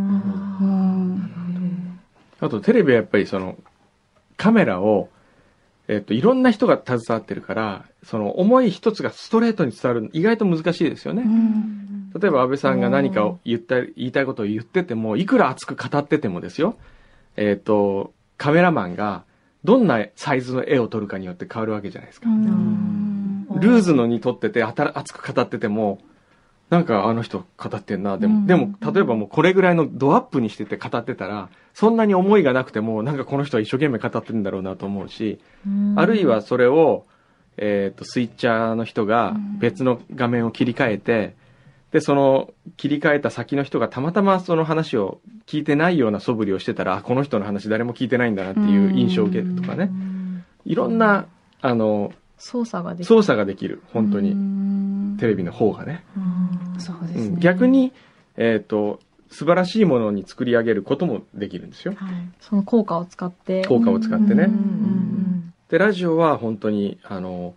[2.41, 3.59] あとテレビはやっぱりその
[4.39, 5.11] カメラを
[5.89, 11.25] えっと、いろんな人が携わってるから、その思い一つがストレートに伝わる、意外と難しいですよね。
[12.19, 16.77] 例えば安倍さんが何かを言った、言いたいことを言ってても、いくら熱く語っててもですよ、
[17.37, 19.25] えっ、ー、と、カメラマンが
[19.65, 22.29] どんなサイズの絵を撮るかによって変わるわけじゃないですか。
[22.29, 25.99] ルーズのに撮ってて、熱く語ってても、
[26.71, 28.19] なんかあの人語ってんな。
[28.19, 35.41] でも、でも、例えばもうこれぐらいのドアップにしてて語ってたら、そんなに思いがなくても、なんかこの人は一生懸命語ってるんだろうなと思うし、
[35.97, 37.07] あるいはそれを、
[37.57, 41.37] えっ、ー、と、スイッチャーの人が別の画面を切り替えて、
[41.93, 49.93] で、その切り替えた先の人がたまたまその話を聞いてないような素振りをしてたら、あ、この人の話誰も聞いてないんだなっていう印象を受けるとかね。
[50.65, 51.27] いろんな、
[51.61, 53.05] あの、操作ができる。
[53.07, 53.83] 操作ができる。
[53.93, 55.17] 本当に。
[55.19, 56.05] テレビの方がね。
[56.79, 57.37] そうですね。
[57.41, 57.93] 逆に、
[58.37, 61.95] えっ、ー、と、素晴らしいものに作り上げることもできるんですよ。
[61.97, 63.65] はい、その効果を使って。
[63.65, 64.49] 効果を使ってね。
[65.69, 67.55] で、ラジオは本当に、あの、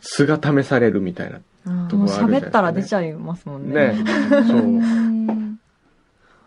[0.00, 1.38] 素が試されるみたいな
[1.88, 3.92] ところある、ね、喋ったら出ちゃいますもんね。
[3.92, 3.94] ね。
[3.96, 4.04] そう。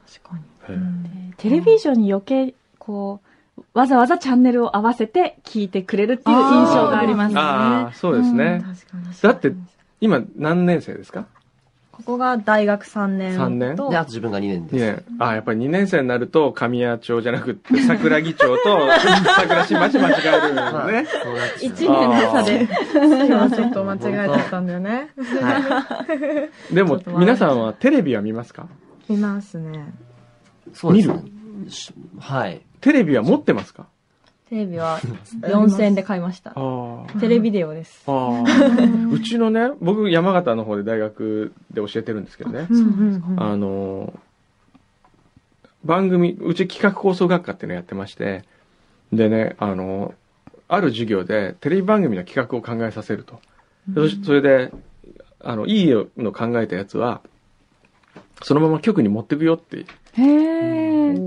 [0.07, 0.37] 確か
[0.73, 1.33] に。
[1.37, 3.28] テレビ以上に余計、こう、
[3.73, 7.39] わざわざチャンネルを合わせて聞いてくれるっていう印象がありますね。
[7.41, 8.63] ああ、そうですね。
[9.21, 9.53] だって、
[10.01, 11.25] 今何年生ですか？
[11.91, 13.75] ここが大学3年3年？
[13.75, 14.75] で、あと自分が2年です。
[14.75, 15.03] 2年。
[15.19, 18.79] あ、やっぱり2年生になると、神谷町じゃなくて、 桜木町と
[19.35, 20.13] 桜新町間違
[20.45, 21.05] えるのね。
[21.59, 22.67] 1年の差で。
[23.27, 25.09] 今ちょっと間違えちゃったんだよね。
[25.41, 26.05] は
[26.71, 28.67] い、 でも、皆さんはテレビは見ますか？
[29.09, 29.91] 見ますね。
[30.73, 31.15] そうですね。
[32.19, 32.61] はい。
[32.81, 33.87] テレビは持ってますか？
[34.49, 34.99] テレビは
[35.41, 36.55] 4000円で買いました。
[37.19, 38.03] テレビデオです。
[38.07, 39.11] ああ。
[39.11, 42.67] うちのね、僕山形の方で大学で教えてるんですけどね。
[42.69, 44.13] うんうんうんあの、
[45.85, 48.43] 番組、うち企画放送学科っていうのやってまして、
[49.13, 50.13] でね、あの、
[50.67, 53.39] ある授業でテレビ番組の企画を考えさせると。
[53.93, 54.71] そしそれで、
[55.39, 57.21] あの、いいの考えたやつは、
[58.43, 61.15] そのまま局に持ってくよってへえ。
[61.15, 61.21] そ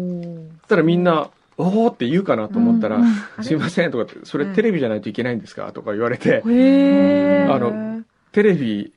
[0.67, 5.71] したらみんな、おーって言うかなと思ったら、うんすいませんとかって、それうんテレビじゃないといけないんですか？
[5.73, 6.43] とか言われて。
[6.43, 8.93] あの、テレビ、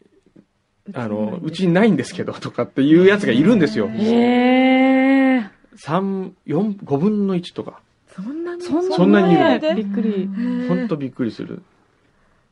[0.94, 3.90] あの、うちにないんですけどとかっていうやつがいるんですよ。
[3.90, 5.50] へえ。
[5.76, 7.82] 三、四、五分の一とか。
[8.16, 8.62] そんなに？
[8.62, 9.34] そんなに？
[9.34, 10.30] いるねびっくり。
[10.70, 11.62] ほんとびっくりする。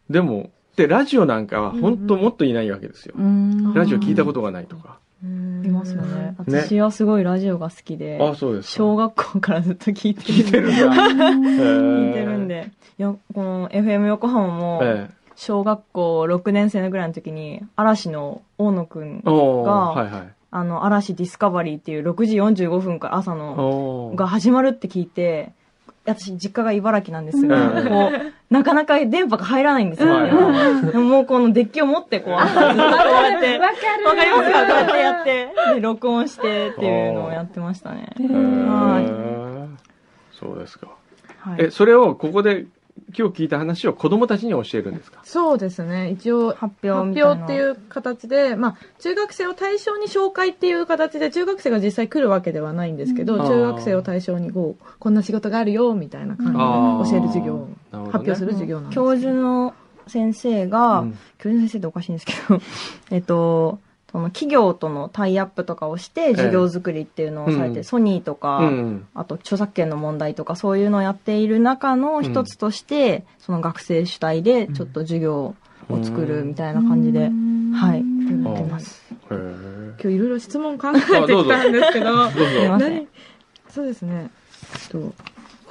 [0.10, 3.14] でも、で、ラジオなんかは本当もっといないわけですよ。
[3.18, 5.00] うんラジオ聞いたことがないとか。
[5.24, 6.16] いますよね。
[6.16, 8.76] ね私はすごいラジオが好きで、あ、そうですか。
[8.76, 10.76] 小学校からずっと聞いて聞いてるんだ。
[10.94, 12.48] 聞聞いてるん。
[12.48, 12.72] で。
[12.98, 15.14] よこの FM 横浜も、ええ。
[15.36, 20.34] 小学校6年生ぐらいの時に、嵐の大野くん、がはいはい。
[20.52, 25.54] あの、嵐ディスカバリーっていう6時45分から朝の、が始まるって聞いて、
[26.06, 30.08] 私、実家が茨城なんですが、うんこう、なかなか電波が入らないんですよ。
[30.94, 32.56] ももうこのデッキを持って、こう、こうやっ
[33.42, 34.06] て、わかる。
[34.06, 34.86] わかりますか？
[34.86, 38.10] こうやってやって、で、録音してっていうのをやってましたね。
[38.20, 39.68] は
[40.34, 40.88] そうですか。
[41.40, 42.66] はいえ、それをここで
[43.18, 45.20] 今日聞いた話を子供たちに教えるんですか？
[45.24, 46.10] そうですね。
[46.12, 47.32] 一応、発発表みたいな。
[47.32, 56.58] 表っていう形で、まあ、中学生を対象に紹介っていう形で、中学生が実際来るわけではないんですけど、うん中学生を対象にこう、こんな仕事があるよ、みたいな感じで
[57.12, 58.96] 教える授業、なるほどね発表する授業なんです。
[58.96, 59.74] 教授の
[60.08, 62.60] 先生が、うん教授の先生っておかしいんですけど、
[63.12, 63.80] えっと、
[64.14, 69.08] その企業とのタイアップとかをして授業作りっていうのをされて、うんソニーとか、うん。
[69.16, 75.56] あと著作権の問題とかそういうのをやっている中の一つとして、その学生主体でちょっと授業
[75.90, 77.32] を作るみたいな感じで、
[77.76, 78.04] はい、
[78.46, 79.02] やってます。
[79.30, 82.32] 今日いろいろ質問考えてきたんですけど、どうぞ。
[82.48, 83.08] すいません何？
[83.70, 84.30] そうですね。
[84.74, 85.14] えっと、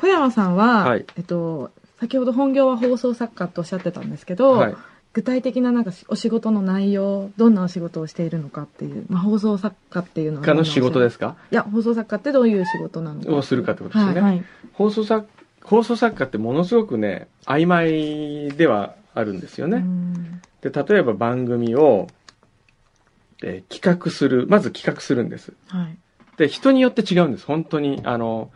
[0.01, 4.75] 小山さんは、はいえっと、先ほど本業は放送作家とおっしゃってたんですけど、はい。
[5.13, 10.47] 具体的ななんかお仕事の内容、どんなお仕事をしているのかっていう、まあ、放送作家っていうのは。
[10.47, 11.37] かの仕事ですすか？
[11.51, 13.31] いや、放送作家ってどういう仕事なのか。
[13.35, 14.21] をするかってことですよね。
[14.23, 14.45] はい。
[14.73, 15.29] 放送作、
[15.63, 19.79] 放送作家ってものすごくね、曖昧ではあるんですようね。
[19.81, 22.09] んで、例えば番組を、
[23.43, 25.53] えー企画する、まず企画するんです。
[25.69, 25.97] はい。
[26.39, 27.45] で、人によって違うんです。
[27.45, 28.01] 本当に。
[28.05, 28.51] あの、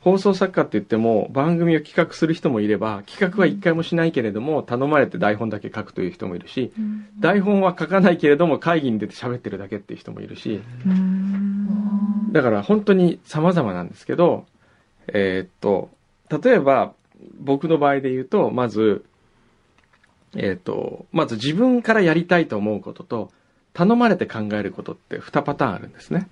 [0.00, 6.72] 放送作家って言っても、番組を企画する人もいれば、企画は一回もしないけれども、頼まれて台本だけ書くという人もいるし、
[7.18, 10.60] 台本は書かないけれども、会議に出て喋ってるだけっていう人もいるし、
[12.32, 14.46] だから本当に様々なんですけど、
[15.08, 15.90] えーっと、
[16.42, 16.92] 例えば、
[17.40, 19.04] 僕の場合で言うと、まず、
[20.36, 23.30] えーっと、まず自分からやりたいと思うことと、
[23.72, 26.28] 頼まれて考えることって2パターンあるんですね。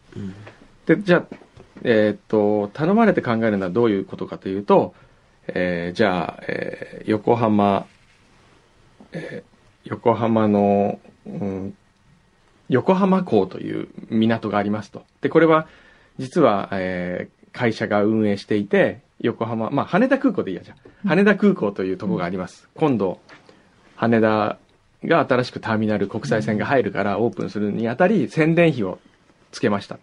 [0.87, 1.37] で、じゃあ、
[1.85, 4.95] えーっと、頼まれて考えるのはどういうことかというと、
[5.49, 7.87] えーじゃあ、えー横浜、
[9.13, 9.57] えー
[9.89, 11.77] 横浜の、うん、
[12.69, 15.05] 横浜港という港がありますと。
[15.21, 15.69] で、これは、
[16.19, 20.75] 実は、えー会社が運営していて、横浜、まあ、羽田空港でいいやじゃ
[21.07, 22.69] あ羽田空港というところがあります。
[22.75, 23.19] 今度、
[23.95, 24.59] 羽田
[25.05, 28.99] が新しくターミナル国際線が入るからオープンするにあたり、宣伝費を
[29.53, 29.99] つけました。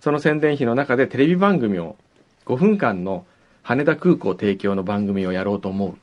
[0.00, 1.96] その宣伝費の中でテレビ番組を
[2.46, 3.26] 5分間の
[3.62, 5.98] 羽田空港提供の番組をやろうと思う。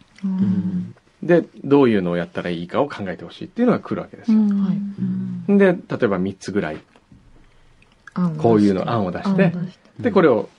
[1.23, 4.37] で、どういうのをやったらいいかを考えてほしいっていうのが来るわけですよ。
[4.39, 4.73] は
[5.49, 5.57] い。
[5.57, 5.75] で、例え
[6.07, 6.77] ば3つぐらい、
[8.37, 9.53] こういうの案を出して、
[9.99, 10.49] で、これを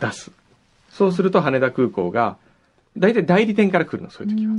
[0.00, 0.30] 出す。
[0.90, 2.36] そうすると羽田空港が、
[2.96, 4.52] 大体代理店から来るの、そういう時は。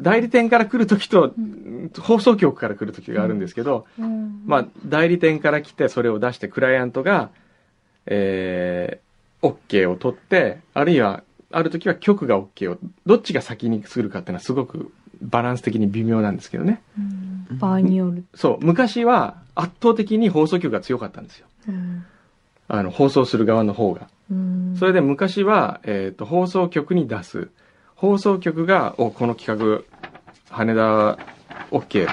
[0.00, 0.48] 代理店。
[0.48, 0.66] から？
[0.66, 1.34] 来る時と、
[2.00, 3.86] 放送局から来る時があるんですけど、
[4.46, 7.30] まあ、代理店から来てそれを出してクライアントが、
[8.06, 14.92] えー、OK を取って、あるいは、ある時は局が OK を、どっちが先にするかっていうのはすごく
[15.22, 16.82] バランス的に微妙なんですけどね。
[17.50, 18.24] 場合による。
[18.34, 21.46] そう、昔は圧倒的に放送局が強かったんですよ。
[21.68, 22.04] うん
[22.68, 24.08] あの、放送する側の方が。
[24.30, 27.48] うんそれで昔は、えっ、と、放送局に出す。
[27.96, 29.80] 放送局が、お、この企画、
[30.50, 31.18] 羽田、
[31.70, 32.08] OK、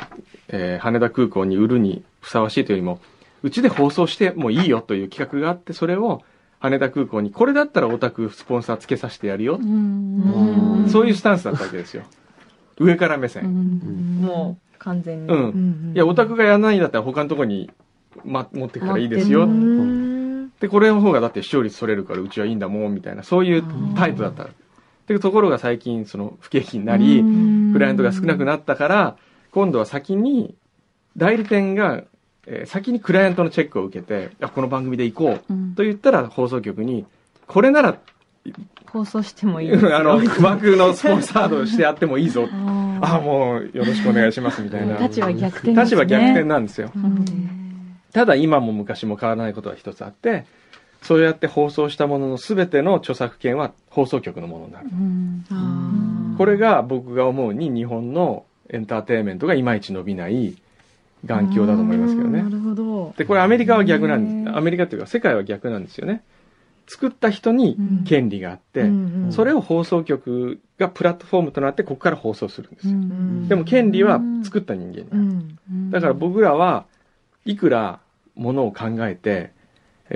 [0.47, 2.99] えー羽田空港に売るにふさわしいというよりも、
[3.43, 6.21] うちで放送してもいいよという企画があって、それを
[6.59, 9.59] 羽田空港に、これだったらオタクスポンサーつけさせてやるよ。
[9.61, 12.03] うんそういうスタンスだったわけですよ。
[12.79, 14.21] 上から目線。
[14.21, 15.33] もう、完全に。
[15.33, 15.37] うん。
[15.37, 17.69] うんいや、オタクがやらないんだったら他のとこに、
[18.23, 19.43] ま、持ってくからいいですよ。
[19.43, 20.13] うん
[20.61, 23.63] で、これの方がだって視聴率取れるからうちはいいんだもん、みたいな、そういう
[23.97, 24.47] タイプだった。
[25.07, 27.23] で、ところが最近、その不景気になり、
[27.73, 29.17] クライアントが少なくなったから、
[29.51, 30.55] 今度は先に、
[31.17, 32.03] 代理店が、
[32.45, 37.05] えー先にクライアントのチェックを受けて、あ、この番組で行こう、うんと言ったら放送局に、
[37.47, 37.97] これなら、
[38.87, 39.71] 放送してもいい。
[39.93, 42.47] あの、枠のスポンサードしてやってもいいぞ。
[43.01, 44.97] ああ、もう、よろしくお願いします、みたいな。
[44.97, 45.83] 立場逆転ね。
[45.83, 46.91] 立場逆転なんですよ。
[46.95, 47.25] うん
[48.13, 50.45] ただ今も昔も変わらないことは一つあって、
[51.03, 54.89] そうやって放送したものの全ての著作権は放送局のものになる。
[56.37, 60.55] これが僕が思うに日本のエンターテインメントがいまいち伸びない
[61.25, 62.49] 眼鏡だと思いますけどねな。
[62.49, 63.13] るほど。
[63.17, 64.53] で、これアメリカは逆なんへです。
[64.53, 66.23] ーアメリカっていうか世界は逆なんですよね。
[66.87, 72.93] 作った人に権利があって、うんうんそれを放送局がプラットフォームとなってここから放送するんですよ。
[72.93, 75.19] んでも権利は作った人間にある。
[75.19, 75.23] う
[75.75, 76.85] んだから僕らは
[77.45, 77.99] いくら
[78.35, 79.51] ものを考えてえ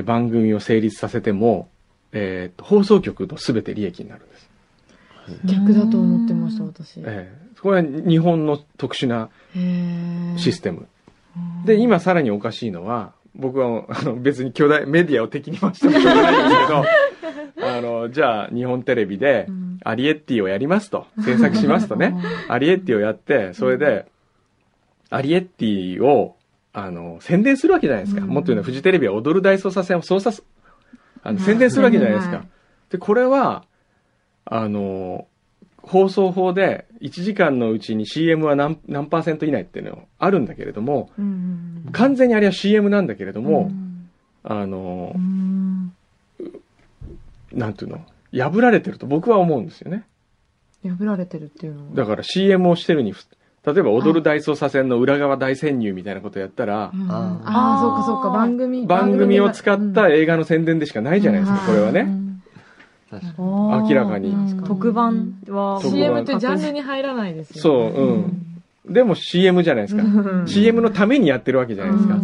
[0.01, 1.69] 番組を成立させても、
[2.11, 4.49] えーと放送局の全て利益になるんです。
[5.45, 6.99] 逆だと思ってました、私。
[6.99, 10.35] へえーこれは日本の特殊なえ。
[10.37, 10.87] システム。
[11.65, 22.15] で、今さらにおかしいのは、僕はあの別に巨大メディアを敵に回してもしょうがないんですけど、 あの、じゃあ日本テレビでうんアリエッティをやりますと、制作しますとね、
[22.47, 24.05] アリエッティをやって、それで、
[25.09, 26.36] アリエッティを、
[26.79, 28.21] あの、宣伝するわけじゃないですか。
[28.21, 30.43] うんもっと言うのはフジテレビは踊る大捜査線を操作す、
[31.23, 32.47] あの、宣伝するわけじゃないですかはい。
[32.91, 33.65] で、これは、
[34.45, 35.27] あの、
[35.77, 44.09] 放送法で1時間のうちに CM は何何パーセント以内っていうのあるんだけれども、うんうん完全にあれは CM なんだけれども、うん
[44.43, 45.93] あのう、ん
[47.53, 50.05] なんていうの、破られてると僕は思うんですよね。
[50.83, 51.95] 破られてるっていうのは。
[51.95, 53.15] だから CM をしてるに、
[53.67, 58.87] 例えば踊る大捜査線の裏側大潜入みたいなことやったら、うんあーああ、そうかそうか、番組。
[58.87, 62.07] 番組を使った映画の宣伝でしかないじゃないですか、これはね。
[63.11, 63.89] 確かに。
[63.89, 67.61] 明らかにうん特番は、特番 CM ってジャンルに入らないですよ。
[67.61, 68.03] そう、
[68.85, 68.93] うん。
[68.93, 70.03] でも CM じゃないですか。
[70.03, 72.15] うん CM のためにやってるわけじゃないですか。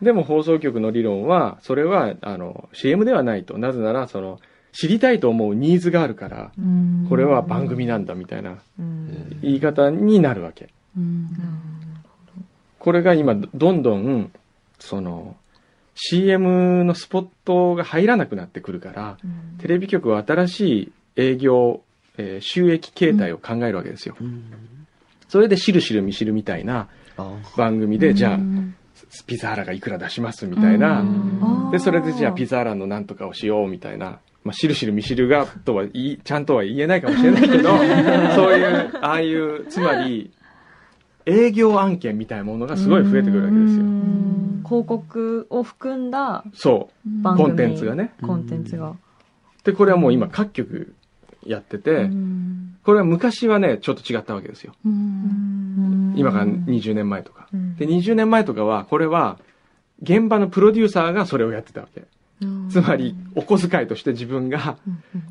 [0.00, 3.58] でも放送局の理論は、それは、あの、CM ではないと。
[3.58, 4.38] なぜなら、その、
[4.78, 6.52] 知りたいと思うニーズがあるから、
[7.08, 9.38] これは番組なんだみたいなうん。
[9.40, 10.68] 言い方になるわけ。
[12.78, 14.30] これが今、どんどん、
[14.78, 15.36] その、
[15.94, 19.16] CM のスポットが入らなくなってくるから、
[19.58, 21.80] テレビ局は新しい営業、
[22.18, 24.14] えー収益形態を考えるわけですよ。
[24.20, 24.44] うん。
[25.28, 28.38] それで、しるしるみしるみたいなあ番組で、じゃあ、
[29.26, 31.02] ピザーラがいくら出しますみたいな、
[31.72, 37.68] で、それでじゃあピザーラのなんとかをしようみたいな、まあ、しるしるみしるがとは言い、ちゃんとは言えないかもしれないけど、
[38.36, 40.30] そういう、ああいう、つまり、
[41.26, 43.84] 営業案件みたいなものがすごい増えてくるわけですよ。
[44.64, 46.90] 広告を含んだそ
[47.24, 47.36] う。
[47.36, 48.14] コンテンツがね。
[48.22, 48.94] コンテンツが。
[49.64, 50.94] で、これはもう今各局
[51.44, 52.08] やってて、
[52.84, 54.74] これは昔はね、ちょっと違ったわけですよ。
[54.84, 57.48] 今から20年前とか。
[57.78, 59.40] で、20年前とかは、これは、
[60.02, 62.04] 現場のプロデューサーがそれをやってたわけ。
[62.70, 64.76] つまり、お小遣いとして自分が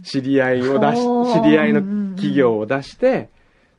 [0.04, 1.02] 知り合いを出し、
[1.34, 1.82] 知り合いの
[2.16, 3.30] 企業を出して、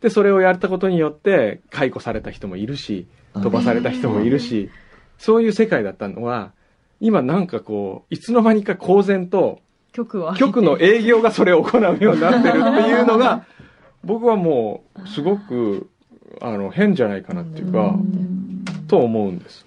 [0.01, 4.71] で、それをやったことによって、解雇された人もいるし、飛ばされた人もいるし、
[5.19, 6.53] そういう世界だったのは、
[7.01, 9.61] 今なんかこう、いつの間にか公然と、
[9.93, 10.37] 局は。
[10.37, 13.45] 局の営業がそれを行うようになってるっていうのが、
[14.05, 15.89] 僕はもう、すごく、
[16.41, 17.97] あの、変じゃないかなっていうか、
[18.89, 19.66] と思うんです。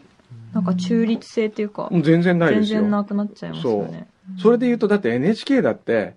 [0.53, 2.81] なんか中立性っていうか、全然ないですよ。
[2.81, 4.07] 全然なくなっちゃいますよね。
[4.38, 6.15] それで言うと、だって NHK だって、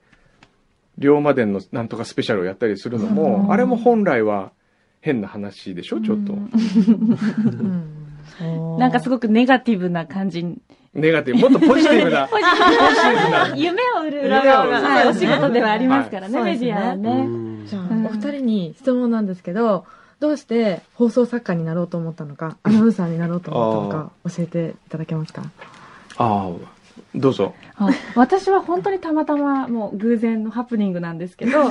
[0.98, 4.52] 龍馬伝のなんとかスペシャルをやったりするのも、あれも本来は
[5.00, 6.34] 変な話でしょ、ちょっと。
[8.78, 10.58] なんかすごくネガティブな感じに。
[10.94, 13.56] ネガティブ、もっとポジティブな、 ポジティブな。
[13.56, 17.24] 夢を売る裏側が、はい、お仕事ではありますからね、はいメディアはうね。
[17.24, 19.86] んじゃあ、お二人に質問なんですけど、
[20.22, 25.42] どうして放送作家になろうと思ったのか、アナウンサーになろうと思ったのか、教えていただけますか？
[26.16, 26.52] ああ、
[27.16, 27.54] どうぞ。
[27.76, 31.70] あ私は本当にたまたまもう偶然のハプニングなんですけど、あ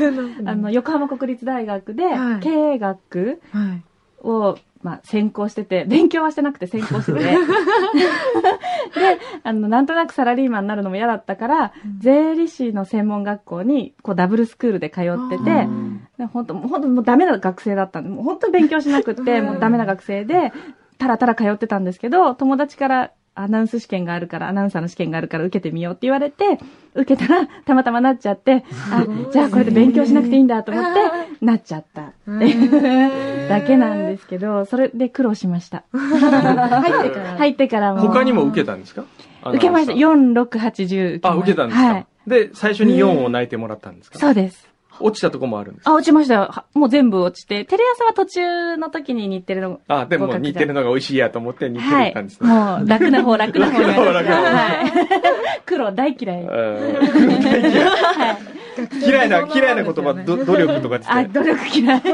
[0.55, 3.84] の、横浜国立大学ではい経営学はい。
[4.82, 7.19] を、まあ、専攻してて、勉強はしてなくて専攻してて。
[7.23, 7.38] で、
[9.43, 15.67] あの、なんとなくサラリーマンになるのも嫌だったから、税理士の専門学校に、こう、ダブルスクールで通ってて、
[16.17, 20.51] で本当、本当もうダメな学生だったんで、もう本当に勉強しなくって、もうダメな学生で、
[20.97, 26.59] たらたら通ってたんですけど、友達からアナウンス試験があるから、アナウンサーの試験があるから受けてみようって言われて、
[26.93, 35.84] 受けたら、たまたまなっちゃって、あ、じゃあこれで勉強しなくていいんだと思って、なっちゃったっていうだけなんですけど、それで苦労しました。
[35.93, 37.38] 入ってから。
[37.38, 38.01] 入ってからも。
[38.01, 39.05] 他にも受けたんですか？
[39.45, 39.93] 受けました。
[39.93, 42.05] 4、6、8、10あ、受けたんですか、はい。
[42.27, 44.67] で、最初に4を泣いてもらったんですか、そうです。
[45.01, 46.41] 落ちたとこもあるんですかあ、落ちましたよ。
[46.41, 47.65] はもう全部落ちて。
[47.65, 49.79] テレ朝は途中の時に日テレの。
[49.87, 52.43] あ、でも合格似てるのが美味しいやと思って似てるはいったんです。
[52.43, 52.49] ね。
[52.49, 54.91] もう楽な方、楽な方に楽な方楽な方はい。
[55.65, 56.41] 黒大嫌い。
[56.41, 58.37] うんはい。
[59.05, 61.23] 嫌いな、嫌いな言葉、 ど努力とかってあ。
[61.25, 62.01] 努力嫌い。
[62.01, 62.11] はい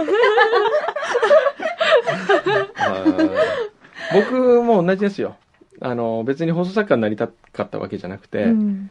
[4.13, 5.35] 僕も同じですよ。
[5.81, 8.89] あの、別に放送作家になりたかったわけじゃなくて、うん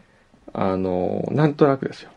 [0.52, 2.10] あの、なんとなくですよ。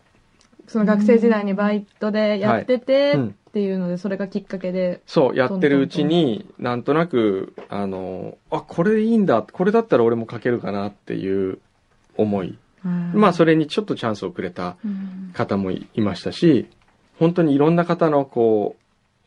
[0.69, 3.15] その学生時代にバイトでやってて、
[3.49, 5.01] っていうので、それがきっかけで。
[5.07, 11.57] そう、やってるうちに、なんとなく、あの、あ、これでいいんだ、これだったら俺も書けるかなっていう
[12.15, 12.57] 思い。
[13.13, 14.77] まあ、それにちょっとチャンスをくれた
[15.33, 16.67] 方もいましたし、
[17.17, 18.75] 本当にいろんな方のこ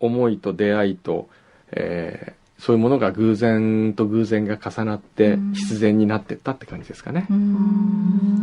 [0.01, 1.28] う、思いと出会いと、
[1.72, 7.27] えーそういうものが偶然と偶然が重なって必然になってったって感じですかね。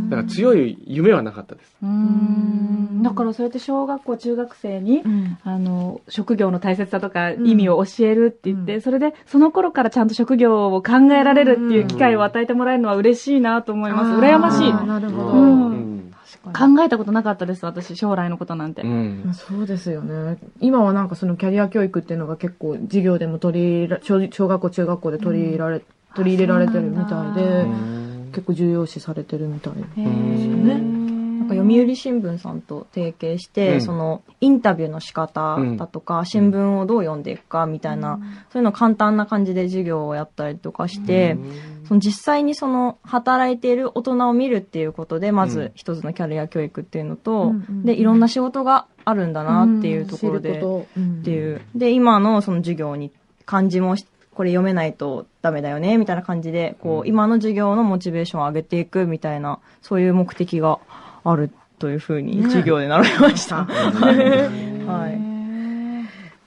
[0.10, 1.74] だから強い夢はなかったです。
[1.82, 14.20] うんだからそうやって小学校、中学生に、うんあの、職業の大切さとか意味を教えるって言って、うんそれでその頃からちゃんと職業を考えられるっていう機会を与えてもらえるのは嬉しいなと思います。
[14.20, 14.74] 羨ましい。
[14.86, 15.89] なるほど。
[16.38, 18.82] 考えたことなかったです、私、将来のことなんて。
[18.82, 19.32] うん。
[19.34, 20.38] そうですよね。
[20.60, 25.82] 今はなんかそのキャリア教育っていうのが結構授業でも取り入れ、小小学校、中学校で取り入れられ、
[26.16, 28.00] 取り入れられてるみたいで、うん
[28.32, 29.74] 結構重要視されてるみたい。
[29.98, 30.99] へんーなん
[31.50, 33.82] か読売新聞さんと提携して、うん。
[33.82, 38.20] そのインタビューの仕方だとか、新聞をどう読んでいくかみたいな、
[38.52, 41.38] そういうの簡単な感じで授業をやったりとかして、
[41.88, 45.50] その実際にその働いている大人を見るっていうことで、まうん。
[45.50, 51.62] ず一つのキャリア教育っていうのと、うんうんで、いろんな仕事があるんだなっていうところで、っていう。
[51.76, 53.12] で、今のその授業に
[53.46, 54.06] 漢字もし
[54.40, 57.08] これ読めないとダメだよね、みたいな感じで、こう、うん。
[57.10, 60.80] 今の授業のモチベーションを上げていくみたいな、そういう目的が
[61.32, 63.66] あるというふうに授業で習いました。
[63.66, 65.14] はい。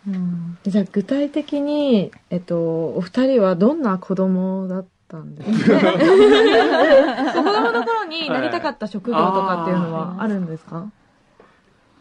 [0.09, 0.59] うん。
[0.65, 2.57] じゃあ具体的に、えっと、
[2.97, 5.79] お二人はどんな子供だったんですか？
[5.93, 10.87] 子供の頃になりたかった職業とかっていうのはあるんですか？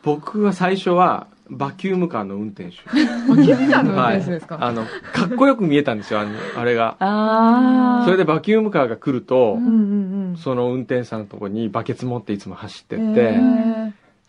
[0.04, 2.78] 僕は最初はバキュームカーの運転手。
[2.90, 2.94] あ、
[3.36, 4.84] キムカの運転手ですか、あの、
[5.14, 6.96] かっこよく見えたんですよ、あのあれが。
[7.00, 10.38] あーそれでバキュームカーが来ると、うんうんうん。
[10.38, 13.38] その運転手さんのとこにバケツ持っていつも走ってって、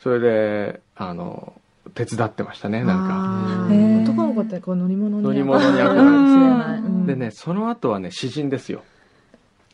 [0.00, 1.52] それで、あの、
[1.94, 4.12] 手伝ってましたね、なんか。
[4.12, 6.40] 男の子ってこう乗り物に乗り物に憧れるか憧れるもしれ
[6.72, 6.78] ない。
[6.80, 8.82] うんでね、その後はね、詩人ですよ。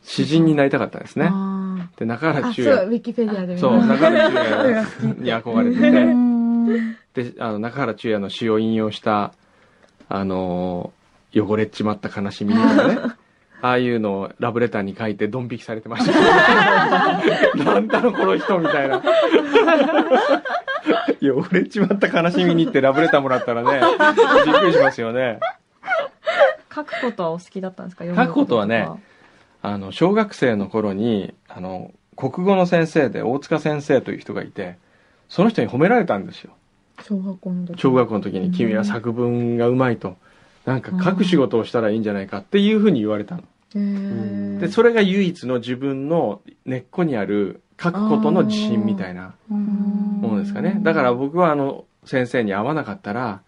[0.01, 1.29] 詩人になりたかったんですね。
[1.31, 2.89] あで、中原中そう、ウ也。
[2.97, 6.28] ィキペディアで見そう、ました中原中也に憧れてて、 うん
[7.13, 9.33] で、あの、中原中也の詩を引用した、
[10.07, 10.99] あのー
[11.33, 12.97] 汚れっちまった悲しみとかね。
[13.61, 16.13] ああいうのをラブレターに書いてドン引きされてました。
[17.61, 19.01] なんだろこの人みたいな。
[21.21, 23.81] 汚れっちまった悲しみにってラブレターもらったらね、
[24.45, 25.41] びっくりしますよね。
[26.73, 28.87] 書くことはお好きだったんですか書くことはね
[29.61, 34.77] あの、小学生の頃に、あの、国語の先生で大塚先生という人がいて、
[35.27, 36.53] その人に褒められたんですよ。
[37.03, 37.79] 小学校の時。
[37.79, 40.17] 小学校の時に君は作文がうまいと。
[40.65, 43.43] なんか書く仕事をしたらいいんじゃないかっていうふうに言われたの。
[44.59, 50.77] で、それが唯一の自分の根っこにある書くことの自信みたいなものですかね。
[50.81, 53.41] だから僕はあの先生に会わなかったら、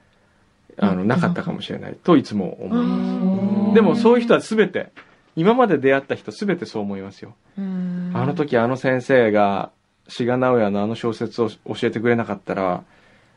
[0.77, 3.75] あの、なかったかもしれないといつも思います。
[3.75, 4.91] でもそういう人は全て、
[5.35, 7.35] 今まで出会った人全てそう思いますよ。
[7.57, 9.71] うんあの時あの先生が、
[10.07, 12.83] 志賀直哉のあの小説を教えてくれなかったら、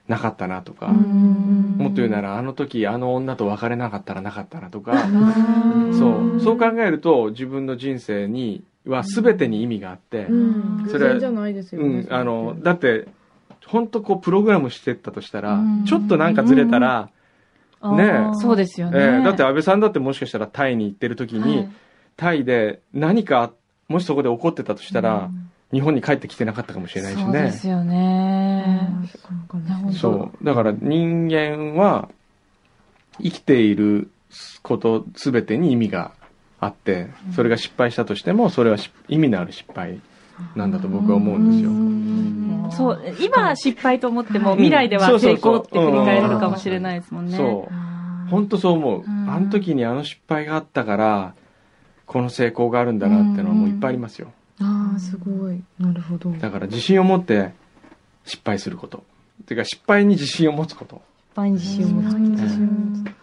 [0.09, 1.76] なかったなとか、うん。
[1.78, 10.86] もっと言うならあの時あの女と別れなかったらなかったなとか、うんそう、そう考えると自分の人生には全てに意味があって、うん。
[10.88, 12.07] それ偶然じゃないですよね。
[12.09, 13.09] うん、あの、だって、
[13.66, 17.09] 本当こうプログラムしてったとしたらうん、ちょっとなんかずれたら、
[17.82, 18.34] ねえ。
[18.34, 18.98] そうですよね。
[18.98, 21.68] えーだって安倍さんだってもしかしたらタイに行ってる時に、はい。
[22.16, 23.52] タイで何か、
[23.88, 25.30] もしそこで起こってたとしたら、
[25.72, 27.50] 日本に帰ってきてなかったかもしれないしそうでね。
[27.52, 28.90] すよね。
[30.00, 30.44] そう。
[30.44, 32.08] だから人間は、
[33.22, 34.10] 生きている
[34.62, 36.12] ことすべてに意味が
[36.60, 40.00] あって、それが失敗したとしても、それはし意味のある失敗
[40.56, 41.70] なんだと僕は思うんですよ。
[42.76, 47.36] そう、今は失敗と思っても、はい未来では成功って振り返れるかもしれないですもんね。
[47.36, 48.30] そう。
[48.30, 49.08] 本当そう思う。
[49.08, 51.34] んあの時にあの失敗があったから、
[52.06, 54.32] この成功があるんだなっていうのはもういっぱいありますよ。
[54.61, 55.62] ああ、すごい。
[55.78, 56.30] なるほど。
[56.30, 57.52] だから自信を持って
[58.24, 59.05] 失敗すること。
[59.46, 61.02] ていうか失敗に自信を持つこと。
[61.30, 62.14] 失敗に自信を持つ。
[62.14, 63.14] 自信を持つ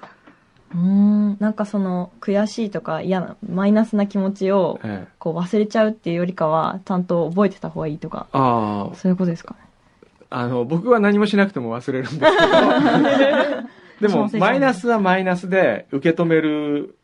[0.73, 1.38] うん。
[1.39, 9.59] なんかその、悔しいとか嫌な、マイナスな気持ちを、ええ、こう忘れちゃうっていうよりかは、ちゃんと覚えてた方がいいとか、ああ、そういうことですかね。
[10.29, 16.95] あの、僕は何もしなくても忘れるんですけど、 でも、マイナスはマイナスで受け止める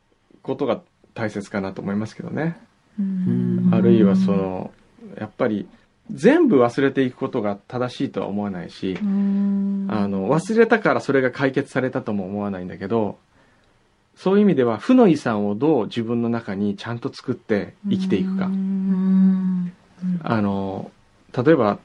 [0.41, 0.79] ことが
[1.13, 2.57] 大切かなと思いますけどね。
[2.99, 4.71] うんあるいはその、
[5.17, 5.67] やっぱり、
[6.11, 13.17] 全部忘れていくことが正しいとは思わないし、あの、忘れたからそれが解決されたとも思わないんだけど、
[14.15, 18.45] そういう意味では負の遺産をどう自分の中にちゃんと作って生きていくか。
[18.45, 19.73] うん。
[20.23, 20.91] あの、
[21.35, 21.77] 例えば、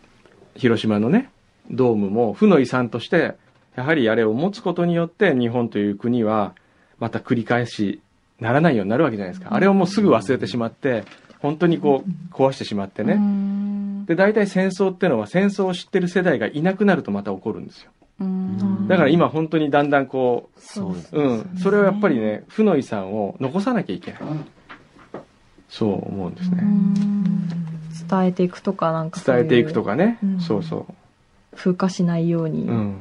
[0.54, 1.30] 広島のね、
[1.70, 3.34] ドームも負の遺産として、
[3.74, 6.54] やはりあれを持つことによって日本という国は
[6.98, 8.00] また繰り返し
[8.42, 9.54] ならないようになるわけじゃないですか。
[9.54, 11.04] あれをもうすぐ忘れてしまって、
[11.38, 13.18] 本当にこう壊してしまってね。
[14.06, 17.90] で、大体戦争ってのは戦争を知ってる世代がいなくなるとまた起こるんですよ。
[18.88, 24.20] だから今本当にだんだんこそうですう、うん、それをやっぱりね、負の遺産を残さなきゃいけない。
[25.68, 26.62] そう思うんですね。
[28.08, 30.18] 伝えていくとか、なんか伝えていくとかね。
[30.22, 30.94] うんそうそう。
[31.56, 32.68] 風化しないように。
[32.68, 33.00] うん。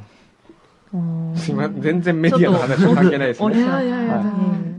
[0.94, 0.98] う
[1.34, 3.58] んすいません、全然メディアの話は関係ないですね。
[3.58, 4.28] いやいやいや、はいう
[4.68, 4.71] ん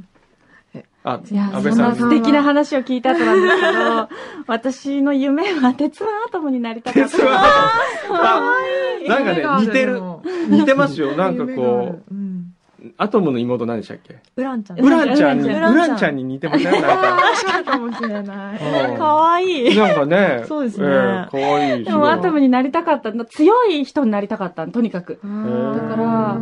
[1.05, 4.09] あ、いや、そんな素敵な話を聞いた後なんですけど、
[4.47, 7.09] 私の夢は鉄腕アトムになりたかった。
[7.09, 8.51] 鉄腕あ
[9.09, 10.01] なんかね、似てる。
[10.49, 11.17] 似てますよ。
[11.17, 14.19] なんかこう、うんう、アトムの妹何でしたっけ？
[14.37, 14.81] ウランちゃん。
[14.81, 16.73] ウランちゃんに、ウウランちゃんに似てません？
[16.73, 17.21] なんか。
[17.45, 18.91] 確かもしれない。
[18.91, 19.77] うんかわいい。
[19.77, 21.89] なんかね、そうですねええかわいいし。
[21.89, 23.25] でもアトムになりたかったの。
[23.25, 25.21] 強い人になりたかったの、とにかく。
[25.25, 26.39] ーだから、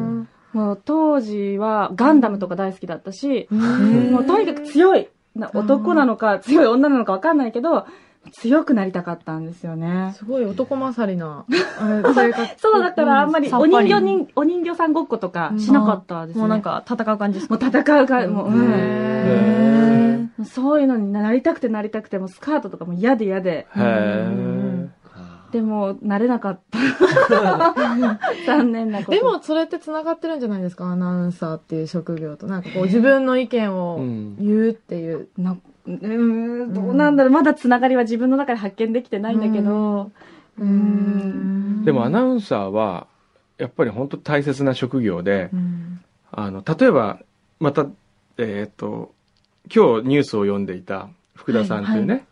[0.52, 5.08] もう当時はガンダムとか大好きだったし、うんもうとにかく強い。
[5.36, 7.86] な男なのか強い女なのかわかんないけど、
[8.32, 10.12] 強くなりたかったんですよね。
[10.16, 11.44] すごい男勝りな。
[12.58, 16.40] そう、だからあんまりお人形に、お人形さんごっことかしなかったですね。
[16.40, 17.54] もうなんか戦う感じですか？
[17.54, 18.70] もう戦うか、もう、うん。
[18.72, 23.50] へもうそういうのになりたくてなりたくて、もうスカートとかも嫌で嫌で。
[23.50, 24.88] へえ。
[25.52, 26.78] でも、なれなかった。
[28.46, 29.10] 残念なこと。
[29.12, 30.86] で、も、それって繋がってるんじゃないですか？
[30.86, 32.46] アナウンサーっていう職業と。
[32.46, 34.36] なんかこう、自分の意見うをん。
[34.38, 35.28] 言うっていう。
[35.38, 37.32] なうーん、どうなんだろう。
[37.32, 40.10] まだつながりは自分の中で発見できてないんだけど、
[40.58, 41.84] うーん。
[41.84, 43.06] でもアナウンサーは、
[43.58, 46.00] やっぱり本当大切な職業で、うん
[46.32, 47.18] あの、例えば、
[47.58, 47.86] また、
[48.38, 49.12] えっ、と、
[49.74, 52.24] 今日ニュースを読んでいた福田さんっていうね、はい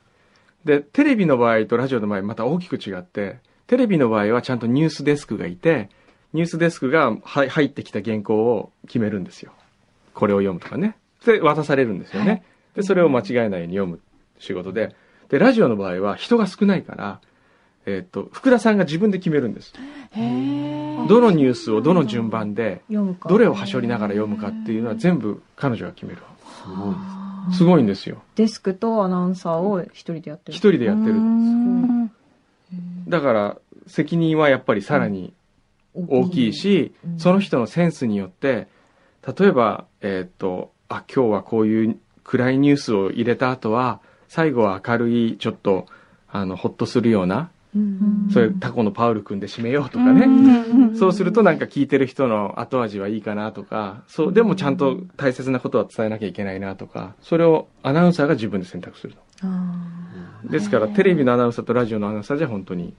[0.64, 5.88] で、テレビの場合とラジオの場合また大きく違って、テレビの場合はちゃんとニュースデスクがいて、
[6.32, 9.52] ニュースデスクがは入ってきた原稿を決めるんですよ。
[10.14, 10.96] これを読むとかね。
[11.24, 12.30] で、渡されるんですよね。
[12.30, 12.42] はい
[12.78, 14.00] で、それを間違えないように読む
[14.38, 14.94] 仕事で。
[15.30, 17.20] で、ラジオの場合は人が少ないから、
[17.86, 19.72] えっ、と、福田さんが自分で決めるんです。
[21.08, 22.82] どのニュースをどの順番で。
[22.88, 26.18] どれをはしょりながら読むかっていうのは全部彼女が決める。
[26.62, 27.17] すごいです
[27.52, 28.22] すごいんですよ。
[28.36, 30.56] デスクとアナウンサーを一人でやってる。
[30.56, 31.14] 一人でやってる
[33.08, 35.32] だから、責任はやっぱりさらに
[35.94, 38.68] 大きいし、その人のセンスによって、
[39.38, 45.86] 例えば、えーっと、あ、今日はこういう暗いニュースを入れた後は、最後は明るい、ちょっと、
[46.30, 50.26] あの、ほっとするような、うんそういうタコのパウル君で締めようとかね。
[50.98, 59.20] そうするとなんか聞いてる人の後味はいいかなとか、そう、でもちゃんと大切なことは伝えなきゃいけないなとか、それをアナウンサーが自分で選択すると。
[60.44, 62.94] ですから、テレビのアナウンサーとラジオのアナウンサーじゃ本当に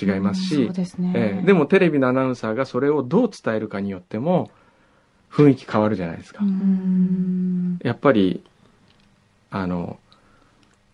[0.00, 1.12] 違いますし、ですね。
[1.14, 1.46] ええ。
[1.46, 4.50] でもテレビのアナウンサーがそれをどう伝えるかによっても、
[5.30, 6.44] 雰囲気変わるじゃないですか。
[6.44, 6.46] う。
[6.46, 7.78] ん。
[7.82, 8.44] やっぱり、
[9.50, 9.98] あの、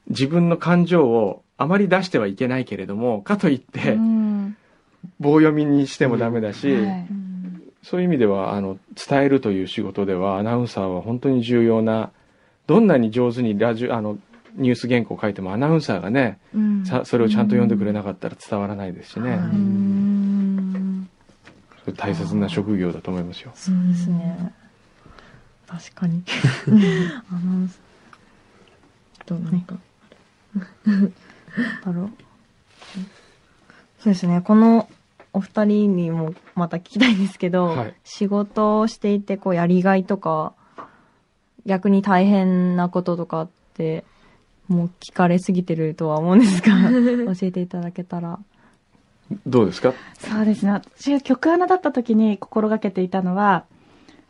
[0.09, 4.20] 自分の感情をあまり出してはいけないけれども、かといって、うん
[5.21, 7.07] 棒読みにしてもダメだし、はい
[7.83, 12.11] そういう意味では、あの、伝えるという仕事では、アナウンサーは本当に重要な、
[12.67, 14.19] どんなに上手にラジオ、あの、
[14.57, 19.39] ニュース原稿を書いてもアナウンサーがね、うんさそれをちゃんと読んでくれなかったら伝わらないですしね、
[21.97, 23.53] 大切な職業だと思いますよ。
[23.55, 24.53] そうですね。
[25.67, 26.23] 確かに。
[27.31, 27.79] アナウンサ
[29.25, 31.13] となん か、ー
[31.87, 32.11] だろう。
[34.01, 34.41] そうですね。
[34.43, 34.89] この
[35.33, 40.55] お二人にもまた聞きたいんですけど、はい仕事をしていて、こう、やりがいとか、
[41.67, 44.05] 逆に大変なこととかって、
[44.69, 46.91] もう聞かれすぎてるとは思うんですが、
[47.35, 48.39] 教えていただけたら。
[49.47, 49.95] どうですか？
[50.19, 50.73] そうですね。
[50.73, 53.65] 私が曲穴だった時に心がけていたのは、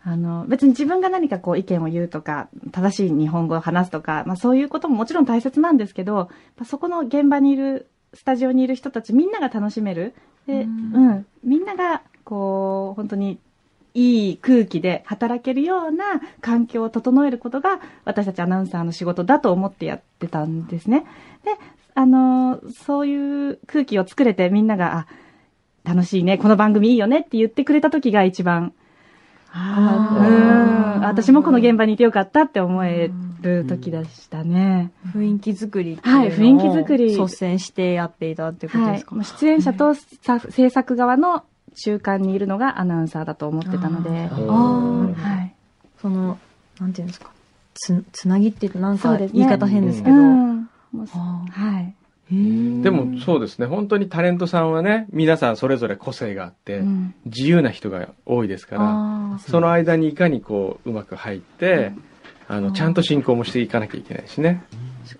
[0.02, 6.28] あの、別に自分が何かこう意見を言うとか、正しい日本語を話すとか、まあそういうことももちろん大切なんですけど、
[6.64, 10.14] そこの現場にいる、スタジオにいる人たちみんなが楽しめる。
[10.46, 13.38] で、うん、うん、みんなが、こう、本当に
[13.94, 16.04] いい空気で働けるような
[16.40, 21.04] 環境を整えることが私たちアナウンサーの仕事だと思ってやってたんですね。
[21.44, 21.52] で、
[21.94, 25.06] あの、そういう空気を作れてみんなが、あ、
[25.84, 28.72] 楽しいね、この番組いいよねって言ってくれた時が一番、
[29.52, 33.10] あうん、私もこの現場にいてよかったって思え
[33.42, 34.92] る時でしたね。
[35.14, 37.16] 雰囲気作りはい、雰囲気作り。
[37.16, 41.44] 率先してやっていたってことですか、はい、出演者と制作側の
[41.74, 44.28] 中間にいるのがアナウンサーだと思ってたので。
[44.30, 45.28] ああ。
[45.28, 45.54] はい。
[46.00, 46.38] その、
[46.80, 47.30] なんていうんですか？
[47.74, 50.16] つ、つなぎって言うとなんか言い方変ですけど。
[50.16, 51.94] はい。
[52.30, 61.92] でもそうですね、本当にタレントさんはね、皆さんそれぞれ個性があって、うん、自由な人が多いですから、その間にいかにこう、うまく入って、
[62.46, 64.62] あの、ちゃんと進行もしていかなきゃいけないしね。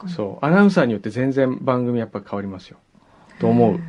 [0.08, 0.44] そう。
[0.44, 2.78] アナウンサーによって全然番組やっぱ変わりますよ。
[3.40, 3.80] と思う。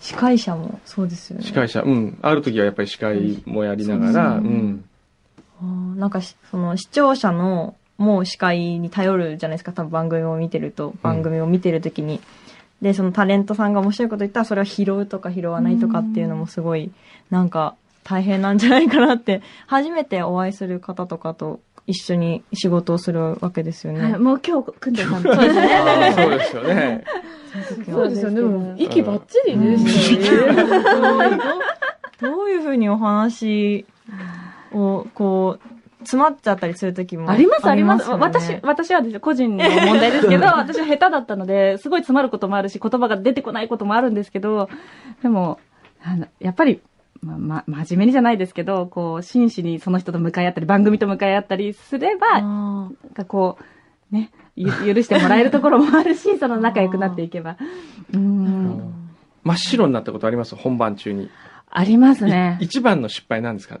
[0.00, 1.44] 司会者もそうですよね。
[1.44, 2.18] 司会者、うん。
[2.22, 4.84] ある時はやっぱり司会もやりながら、ううん。
[5.96, 12.20] なんかその視聴者のもう司会に頼るじゃないですか、多分番組を見てると、番組を見てるときに。
[12.84, 16.92] うんで、そのタレントさんが面白いこと言ったら、それを拾うとか拾わないとかっていうのもすごい、
[17.30, 17.74] なんか、
[18.04, 24.02] 大変なんじゃないかなって、初めてお会いする方とかと一緒に仕事をするわけですよね。
[24.02, 26.14] はい、もう今日、組んでたんです そうですね。
[26.14, 27.04] そうですよね。
[27.90, 28.36] そうですよね。
[28.36, 31.38] でも、息ばっちりでしたよね。
[32.20, 33.86] どういうふうにお話
[34.72, 35.73] を、こう、
[36.04, 38.08] 詰まっちゃったりする時もあります、あります。
[38.10, 44.68] 私、私はです個人の問題ですけど、 私は下手だったので、すごい詰まることもあるし、言葉が出てこないこともあるんですけど、
[45.22, 45.58] でも、
[46.04, 46.80] あのやっぱり、
[47.22, 53.56] ま、ま、真面目にじゃないですけど、こう、真摯にその人と向かい合ったり、番組と向かい合ったりすれば、なんかこ
[54.12, 54.62] う、ね、許
[55.02, 57.56] してもらえるところもあるし、 その仲良くなっていけば。
[58.12, 58.92] うん。
[59.42, 60.54] 真っ白になったことあります？
[60.54, 61.30] 本番中に。
[61.70, 62.58] ありますね。
[62.60, 63.80] 一番の失敗なんですか？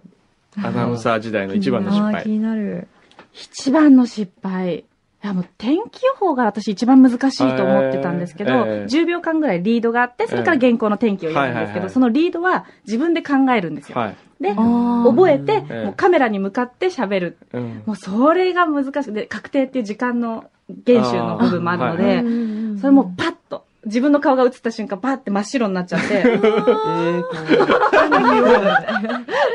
[0.62, 2.22] アナウンサー時代の一番の失敗。
[2.22, 2.88] 気になる。
[3.32, 4.84] 一番の失敗。
[5.24, 13.98] いやもう天気予報が私一番難しいと思ってたんですけど、えー、10秒間ぐらいリードがあって、それから原稿の天気を読むんですけど、そのリードは自分で考えるんですよ。
[13.98, 17.38] はい、で、覚えて、もうカメラに向かって喋る。
[17.54, 20.44] うん、もうそれが難しくて、確定っていう時間の
[20.86, 23.64] 原種の部分もあるので、それもパッと。
[23.86, 26.06] 自分の顔が映った瞬間、パッて真っ白になっちゃって。
[26.14, 27.22] えー、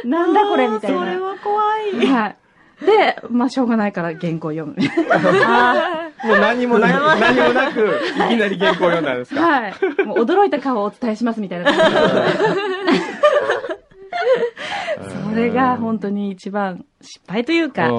[0.08, 1.00] なんだこれみたいな。
[1.00, 2.08] それは怖い。
[2.08, 2.36] はい。
[2.86, 4.74] で、まあ、しょうがないから原稿読む。
[4.74, 4.80] も
[6.34, 9.42] う何もなく、何もなく、いきなり原稿読んだんですか？
[9.42, 9.74] はい。
[10.06, 13.00] もう驚いた顔をお伝えしますみたいな感じ
[15.30, 17.90] それが本当に一番失敗というか。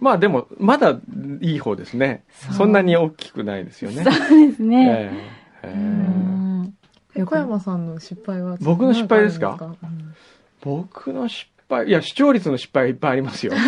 [0.00, 0.98] まあでも、まだ
[1.40, 2.24] いい方ですね。
[2.56, 4.04] そんなに大きくないですよね。
[4.04, 5.10] そうですね。
[5.10, 10.14] えー小山さんの失敗は僕の失敗ですか、うん、
[10.62, 13.52] 僕の失敗いや視聴率の失敗いっぱいありますよ。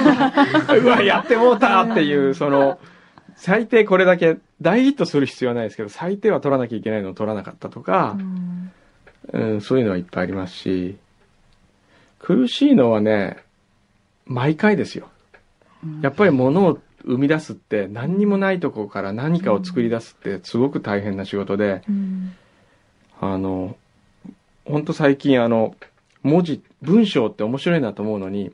[0.83, 2.79] うわやってもうたっていうその
[3.37, 8.17] 最低これだけ大ヒットする必要はないですけど最低は取らなきゃいけないのを取らなかったとか、
[9.33, 10.97] うん、うん、そういうのはいっぱいありますし
[12.19, 13.39] 苦しいのはね
[14.27, 15.09] 毎回ですよ。
[16.03, 22.35] やっぱり物を生み出すって何にもないところから何かを作り出すってすごく大変な仕事で、うん、
[23.21, 23.77] あの
[24.65, 25.75] 本当最近あの
[26.23, 28.53] 文字文章って面白いなと思うのに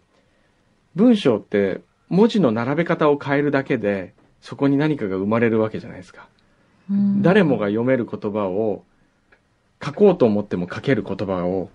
[0.94, 6.28] 文章って文字の並べ方を変えるだけでそこに何かが生まれるわけじゃないですか。
[6.90, 8.84] うん、誰もが読める言葉を
[9.84, 11.68] 書こうと思っても書ける言葉を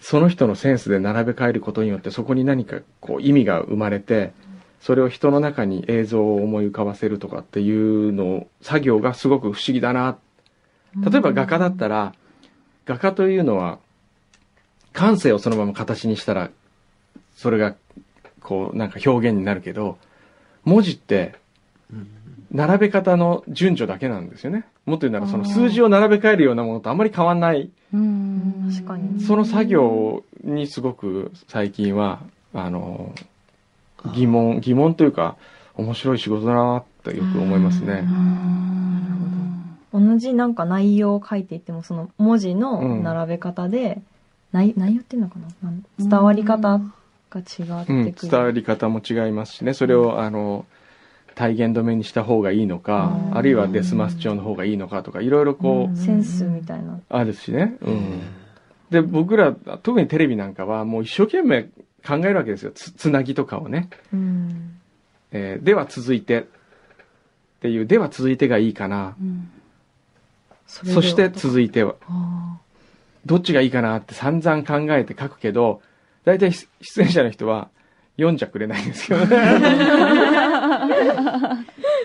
[0.00, 4.32] その人のセンスで並べ替えることによってそこに何かこう意味が生まれて
[4.84, 10.18] それを人の中に映像を思い浮かばせるとかっていうの作業がすごく不思議だな
[10.94, 12.14] 例えば画家だったら
[12.84, 13.78] 画家というのは
[14.92, 16.50] 感性をそのまま形にしたら
[17.34, 17.74] それが
[18.42, 19.96] こうなんか表現になるけど
[20.64, 21.34] 文字って
[22.50, 24.66] 並べ方の順序だけなんですよね。
[24.84, 27.70] もっと言うならその数字を並べ替えるようなものとあまり変わんない。
[27.90, 29.22] 確かに。
[29.22, 32.20] その作業にすごく最近は、
[32.52, 33.12] あの、
[34.12, 35.36] 疑問、疑問というか、
[35.76, 38.06] 面白い仕事だなってよく思いますね。
[39.92, 44.02] 同じなんか内容を書いていても、その文字の並べ方で、
[44.52, 45.72] うん、内内容っていうのかな？
[45.98, 46.80] 伝わり方
[47.30, 50.66] が違ってくる、うん、伝わり方も違いますしね、それを、あの、
[51.34, 57.00] 体言止めにした方がいいのか、あるいはデスマス調の方がいいのかとか、いろいろこう、センスみたいな。
[57.08, 57.76] あるしね。
[57.80, 58.20] うん。
[58.90, 61.68] で、僕ら、特にテレビなんかは、もう一生懸命
[62.06, 62.72] 考えるわけですよ。
[62.74, 63.88] つ、つなぎとかをね。
[64.12, 64.78] うん。
[65.32, 66.44] えーでは続いてっ
[67.60, 69.14] ていう、では続いてがいいかな。
[69.20, 69.50] うん
[70.66, 72.56] そそして続いては、あ
[73.26, 75.82] どっちがいいかなって散々考えて書くけど、
[76.24, 77.68] 大体出出演者の人は
[78.16, 79.26] 読んじゃくれないんですよね。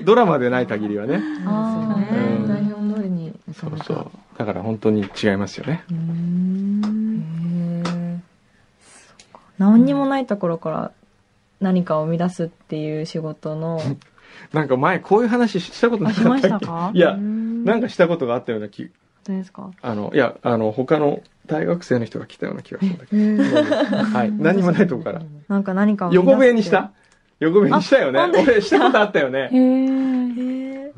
[0.04, 1.22] ドラマでない限りはね。
[1.46, 1.88] あ。
[1.90, 2.54] なんですようんね。
[2.54, 3.34] 台本通りに。
[3.54, 4.12] そうそう。
[4.38, 5.84] だから本当に違いますよね。
[5.90, 6.99] うーん。
[9.60, 10.92] へ何にもないところから
[11.62, 13.82] 何かを生み出すっていう仕事の、
[14.54, 16.48] なんか前こういう話したことなかっっけ？
[16.48, 16.92] したたか？
[16.94, 18.90] いや、ーなんかしたことがあったような気、
[19.26, 19.72] ですか？
[19.82, 23.44] あの、いや、あの、他の大学生の人が来たような気がするんだけへど。
[23.44, 24.32] ーはい。
[24.38, 25.22] 何にもないとこから。
[25.48, 26.92] なんか何かを横笛にした？
[27.40, 28.20] 横笛にしたよね。
[28.34, 29.58] 俺したことあったよねへ。
[30.88, 30.94] え。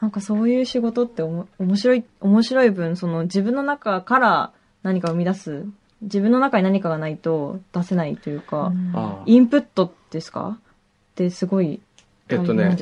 [0.00, 4.50] なんかそういう仕事っておも面白い、面白い分、その自分の中から
[4.82, 5.64] 何かを生み出す。
[6.02, 9.22] 自分の中に何かがないと出せないというか、ああ。
[9.26, 10.58] インプットですか？
[10.58, 11.80] ってすごい
[12.28, 12.76] えっとね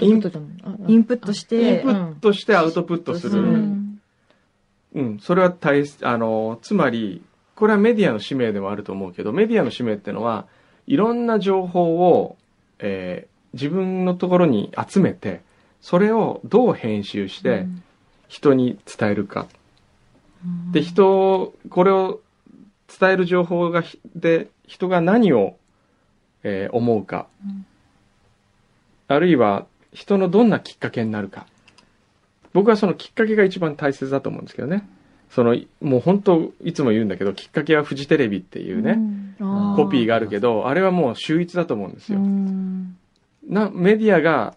[0.00, 3.42] インプットしインてプ、ットしてアウトプットすうる。
[3.42, 4.00] ん。
[4.94, 5.18] うん。
[5.20, 7.22] それは大切、あの、つまり、
[7.54, 10.46] これはメディアの使命でもあると思うけど、メディアの使命ってのは、
[10.86, 12.36] いろんな情報を、
[12.78, 15.42] えー自分のところに集めて、
[15.82, 17.66] それをどう編集して
[18.26, 19.46] 人に伝えるか。
[20.70, 22.20] で、人を、これを
[22.98, 25.56] 伝える情報がひ、で、人が何を、
[26.42, 27.26] えー思うか。
[27.44, 27.66] うん
[29.08, 31.46] あるいは、人のどんなきっかけになるか。
[32.54, 34.88] 僕はそのきっかけが一番大切だと思うんですけどね。
[35.30, 38.98] その、もう本当、いつも言うんだけど、きっかけはフジテレビっていうね、
[39.38, 42.22] うんコピーがあるけど、あれはもう秀逸だと思うんですうよ。
[42.22, 42.96] ん
[43.46, 44.54] な、メディアが、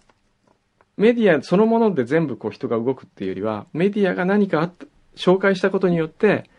[0.98, 6.50] メディアそのもので全部こう人が動くっていうよりは、メディアが何かあった、紹介したことによって、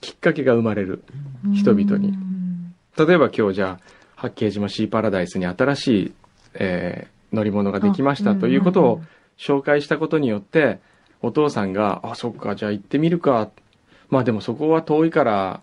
[0.00, 1.02] きっかけが生まれる。
[1.54, 2.14] 人々に
[2.98, 3.80] 例えば今日じゃあ、
[4.16, 6.12] 八景島シーパラダイスに新しい、
[6.54, 9.02] えー乗り物ができましたということを
[9.38, 10.80] 紹介したことによって、
[11.22, 13.50] お父さんが、あ、そっか、じゃあ行ってみるか。
[14.08, 15.60] まあでもそこは遠いから、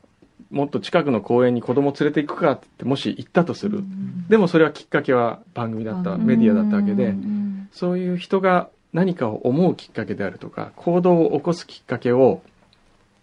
[0.51, 3.83] もっと近くの公園に子供連れて行くかって、もし行ったとする。
[4.29, 12.43] でもそれはきっかけは番組だった、メディアだったわけで、うんそういう人が何かを思うきっかけであるとか、行動を起こすきっかけを、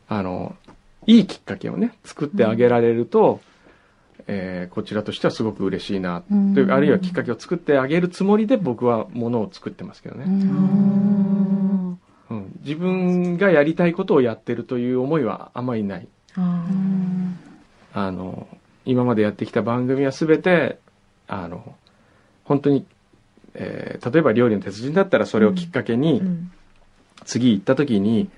[0.09, 0.57] あの、
[1.07, 3.41] いいきっかけをね、作ってあげられると、
[4.27, 6.55] えーこちらとしてはすごく嬉しいな、うん。
[6.55, 11.99] というかあるいはきっかけを作ってあげるつもりで僕はものを作ってますけどうね、ん。
[12.31, 12.53] うん。
[12.63, 16.07] 自分がやりたいことをやってるという思いはあまりない。
[16.37, 16.65] あ
[17.93, 18.47] あの、
[18.85, 20.79] 今までやってきた番組はすべて、
[21.27, 21.75] あの、
[22.45, 22.85] 本当に、
[23.55, 26.53] えー例えば料理の鉄人だったらそれをきっかけに、ーうん。
[27.25, 28.31] 次行った時に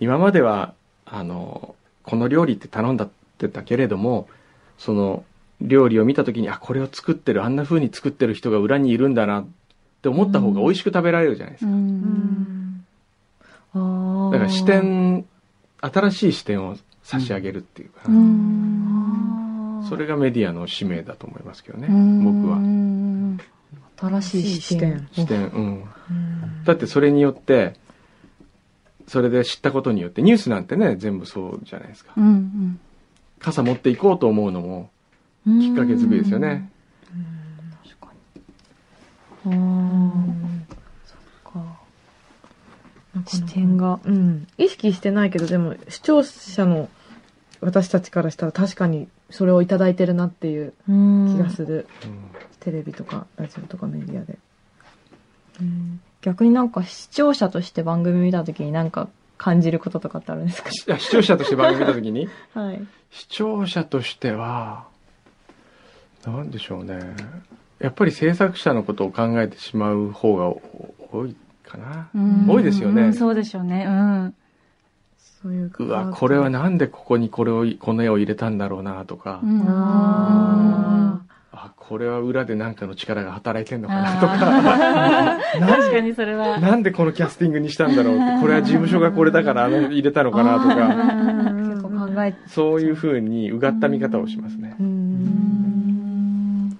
[0.00, 0.74] 今までは
[1.06, 1.74] あの
[2.04, 4.28] この料理って頼んだってたけれども
[4.78, 5.24] その
[5.60, 9.46] 料理を見た時にあこれを作ってるあんな風に作ってる人が裏にいるんだなっ
[10.02, 11.74] て思った方が美味しく食べられるじゃないですうか。
[14.32, 15.24] だから視点
[15.80, 18.02] 新しい視点を差し上げるっていうか。
[18.08, 19.86] うな、ん。
[19.88, 22.24] それがメディアの使命だと思いますけどねうん。
[22.24, 24.18] 僕は。
[24.20, 25.08] 新しい視点。
[25.12, 25.84] 視点うん。
[26.10, 26.64] うん。
[26.64, 27.74] だってそれによって
[29.06, 32.80] それで知ったことによってニュースなんてね全部そうじゃないですかうんうん
[33.38, 34.90] 傘持っていこうと思うのも
[35.44, 36.70] きっかけ作りですよね。
[39.46, 40.22] あー
[41.04, 41.14] そ
[41.50, 41.80] っか。
[43.26, 44.00] 視点が。
[44.04, 44.46] うん。
[44.56, 46.88] 意識してないけど、でも、視聴者の
[47.60, 51.86] 私たちからしたら確かにそれをいただいてるなっていう気気がする。
[52.04, 52.24] うん
[52.60, 54.38] テレビとかラジオとかメディアで。
[56.24, 60.70] 逆になんか視聴者として番組見たときになんか感じることとかってあるんですか？
[60.70, 62.28] いや視聴者として番組見た時に？
[62.54, 62.82] はい。
[63.10, 64.84] 視聴者としては
[66.26, 66.98] なんでしょうね。
[67.78, 70.48] やっぱり制作者のことを考えてしまう方が
[71.12, 72.46] 多いかな、うん。
[72.48, 73.84] 多いですよね、うんそうでしょうね。
[73.86, 74.34] うん。
[75.42, 79.60] そういううわこれはなんでここにこれをこの絵を入れたんだろうなとか、うん。
[79.68, 81.33] ああ
[81.88, 84.38] これは裏で何かの力が働いてんのかなとか。
[85.60, 86.58] 確かにそれは。
[86.58, 90.74] なんでこのキャスティングにしたんだろうってこれは事務所がこれだから入れたのかなとか。
[91.68, 94.76] 結構考えそういうふうにうがった見方をしますね。
[94.82, 96.70] ん。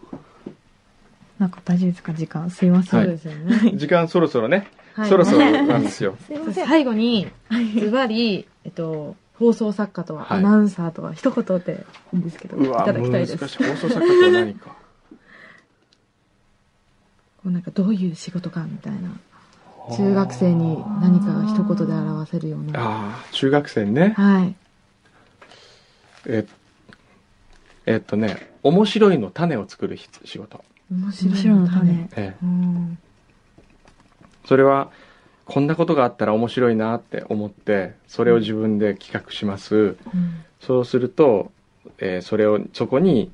[1.38, 2.14] なんか大丈夫ですか？
[2.14, 2.48] 時間。
[2.48, 3.02] すいません。
[3.02, 3.72] そうですよね。
[3.76, 5.08] 時間そろそろね、はい。
[5.08, 6.16] そろそろなんですよ。
[6.26, 6.66] すいません。
[6.66, 7.26] 最後に、
[7.78, 10.38] ズバリ、えっと、放送作家とは、はい。
[10.38, 11.84] アナウンサーとは、一言で
[12.14, 13.36] いいんですけど、いうわただきたいです。
[13.36, 13.46] 放
[13.76, 14.83] 送作家とは何か
[17.44, 19.10] こうなんかどういう仕事かみたいな。
[19.94, 22.80] 中学生に何か一言で表せるような。
[22.80, 24.56] ああ中学生にねはい。
[26.26, 26.46] え
[27.84, 30.64] えっとね、面白いの種を作る仕事。
[30.90, 32.08] 面白いの種。
[32.16, 32.98] ええ、うん
[34.46, 34.90] それは
[35.46, 39.96] こんなことがあったら面白いなって思ってそれを自分で企画します、うん、
[40.60, 41.52] そうすると、
[41.98, 43.30] えー、それをそこに、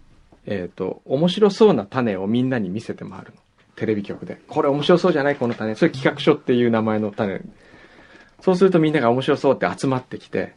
[0.46, 3.32] えーと、面白そうな種をみんなに見せて回るの
[3.80, 4.38] テレビ局で。
[4.46, 5.36] これ面白そうじゃない？
[5.36, 5.74] この種。
[5.74, 7.40] それ企画書っていう名前の種。
[8.42, 10.52] そうするとみんなが面白そうって集まってきて。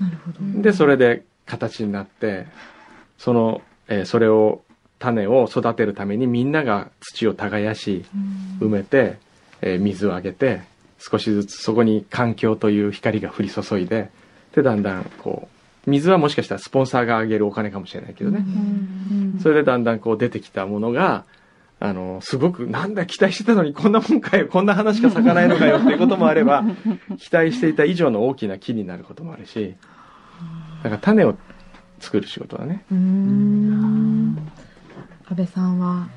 [0.00, 0.62] なるほど。
[0.62, 2.46] でそれで形になって
[3.18, 4.62] その、えー、それを
[5.00, 8.04] 種を育てるためにみんなが土を耕し
[8.60, 9.18] 埋めて、
[9.60, 10.62] えー、水をあげて
[10.98, 14.10] 少しずつそこに環境という光が降り注いで
[14.54, 15.48] でだんだんこ
[15.86, 18.44] う水はもしかしたらスポンサーがあげるお金かもしれないけどね。
[19.42, 21.24] それでだんだんこう出てきたものが
[21.78, 26.64] あのすごくなんだ期待してたのにこんなもんかよこんな話しか咲かないのかよっていうこともあれば
[27.18, 29.74] 期待していた以上の大きな木になることもあるし
[30.82, 31.36] だから種を
[31.98, 32.84] 作る仕事だね。
[32.90, 34.36] 安
[35.34, 36.08] 倍さんは？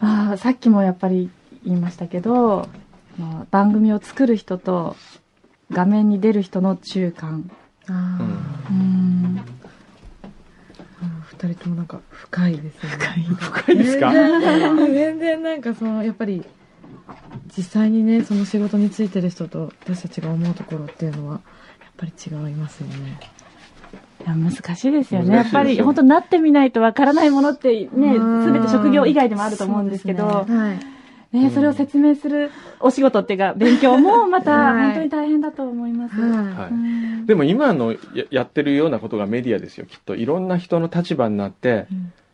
[0.00, 1.30] あさっきもやっぱり
[1.64, 2.68] 言いましたけど
[3.50, 4.96] 番組を作る人と
[5.70, 7.50] 画面に出る人の中間。
[7.88, 8.18] あ
[8.70, 9.40] うん
[11.42, 12.90] 二人ともなんか深いですね。
[12.90, 14.12] 深い深いですか？
[14.86, 16.44] 全然なんかそのやっぱり
[17.56, 23.18] 実際にねその仕事についてる人と私たちが思うところっていうのはやっぱり違いますよね。
[24.26, 25.34] や難しいですよね。
[25.34, 28.14] やっぱり本当なってみないとわからないものってね、
[28.44, 30.78] すべて職業以外でもあると思うんですけど、ね、はい
[31.32, 36.20] ね、それを説明するお仕事っていうか、勉強もまた本当に大変だと思います。
[36.20, 36.68] は
[37.22, 37.94] い、でも今の
[38.30, 40.14] やってるようなことがメディアですよ、きっと。
[40.14, 41.86] いろんな人の立場になって、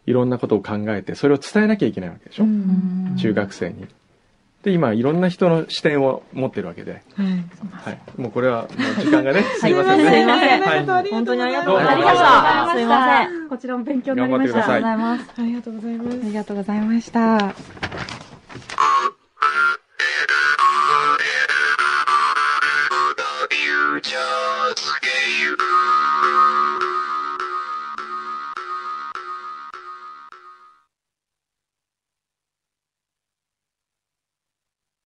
[0.06, 2.46] いろんなことを考えて、それを伝えなきゃいけないわけでしょ？
[3.16, 3.86] 中学生に。
[4.62, 7.26] で今いろんな人の視点を持ってるわけで、はい、
[7.70, 12.72] はい、もうこれはもう時間がね すいませんね、すいません、はい、本当にありがとうございました。
[12.74, 14.80] すいませんこちらも勉強になりました。
[14.80, 15.44] 頑張ってください。
[15.44, 16.18] ありがとうございます。
[16.20, 18.27] ありがとうございました
[23.50, 25.77] You just gave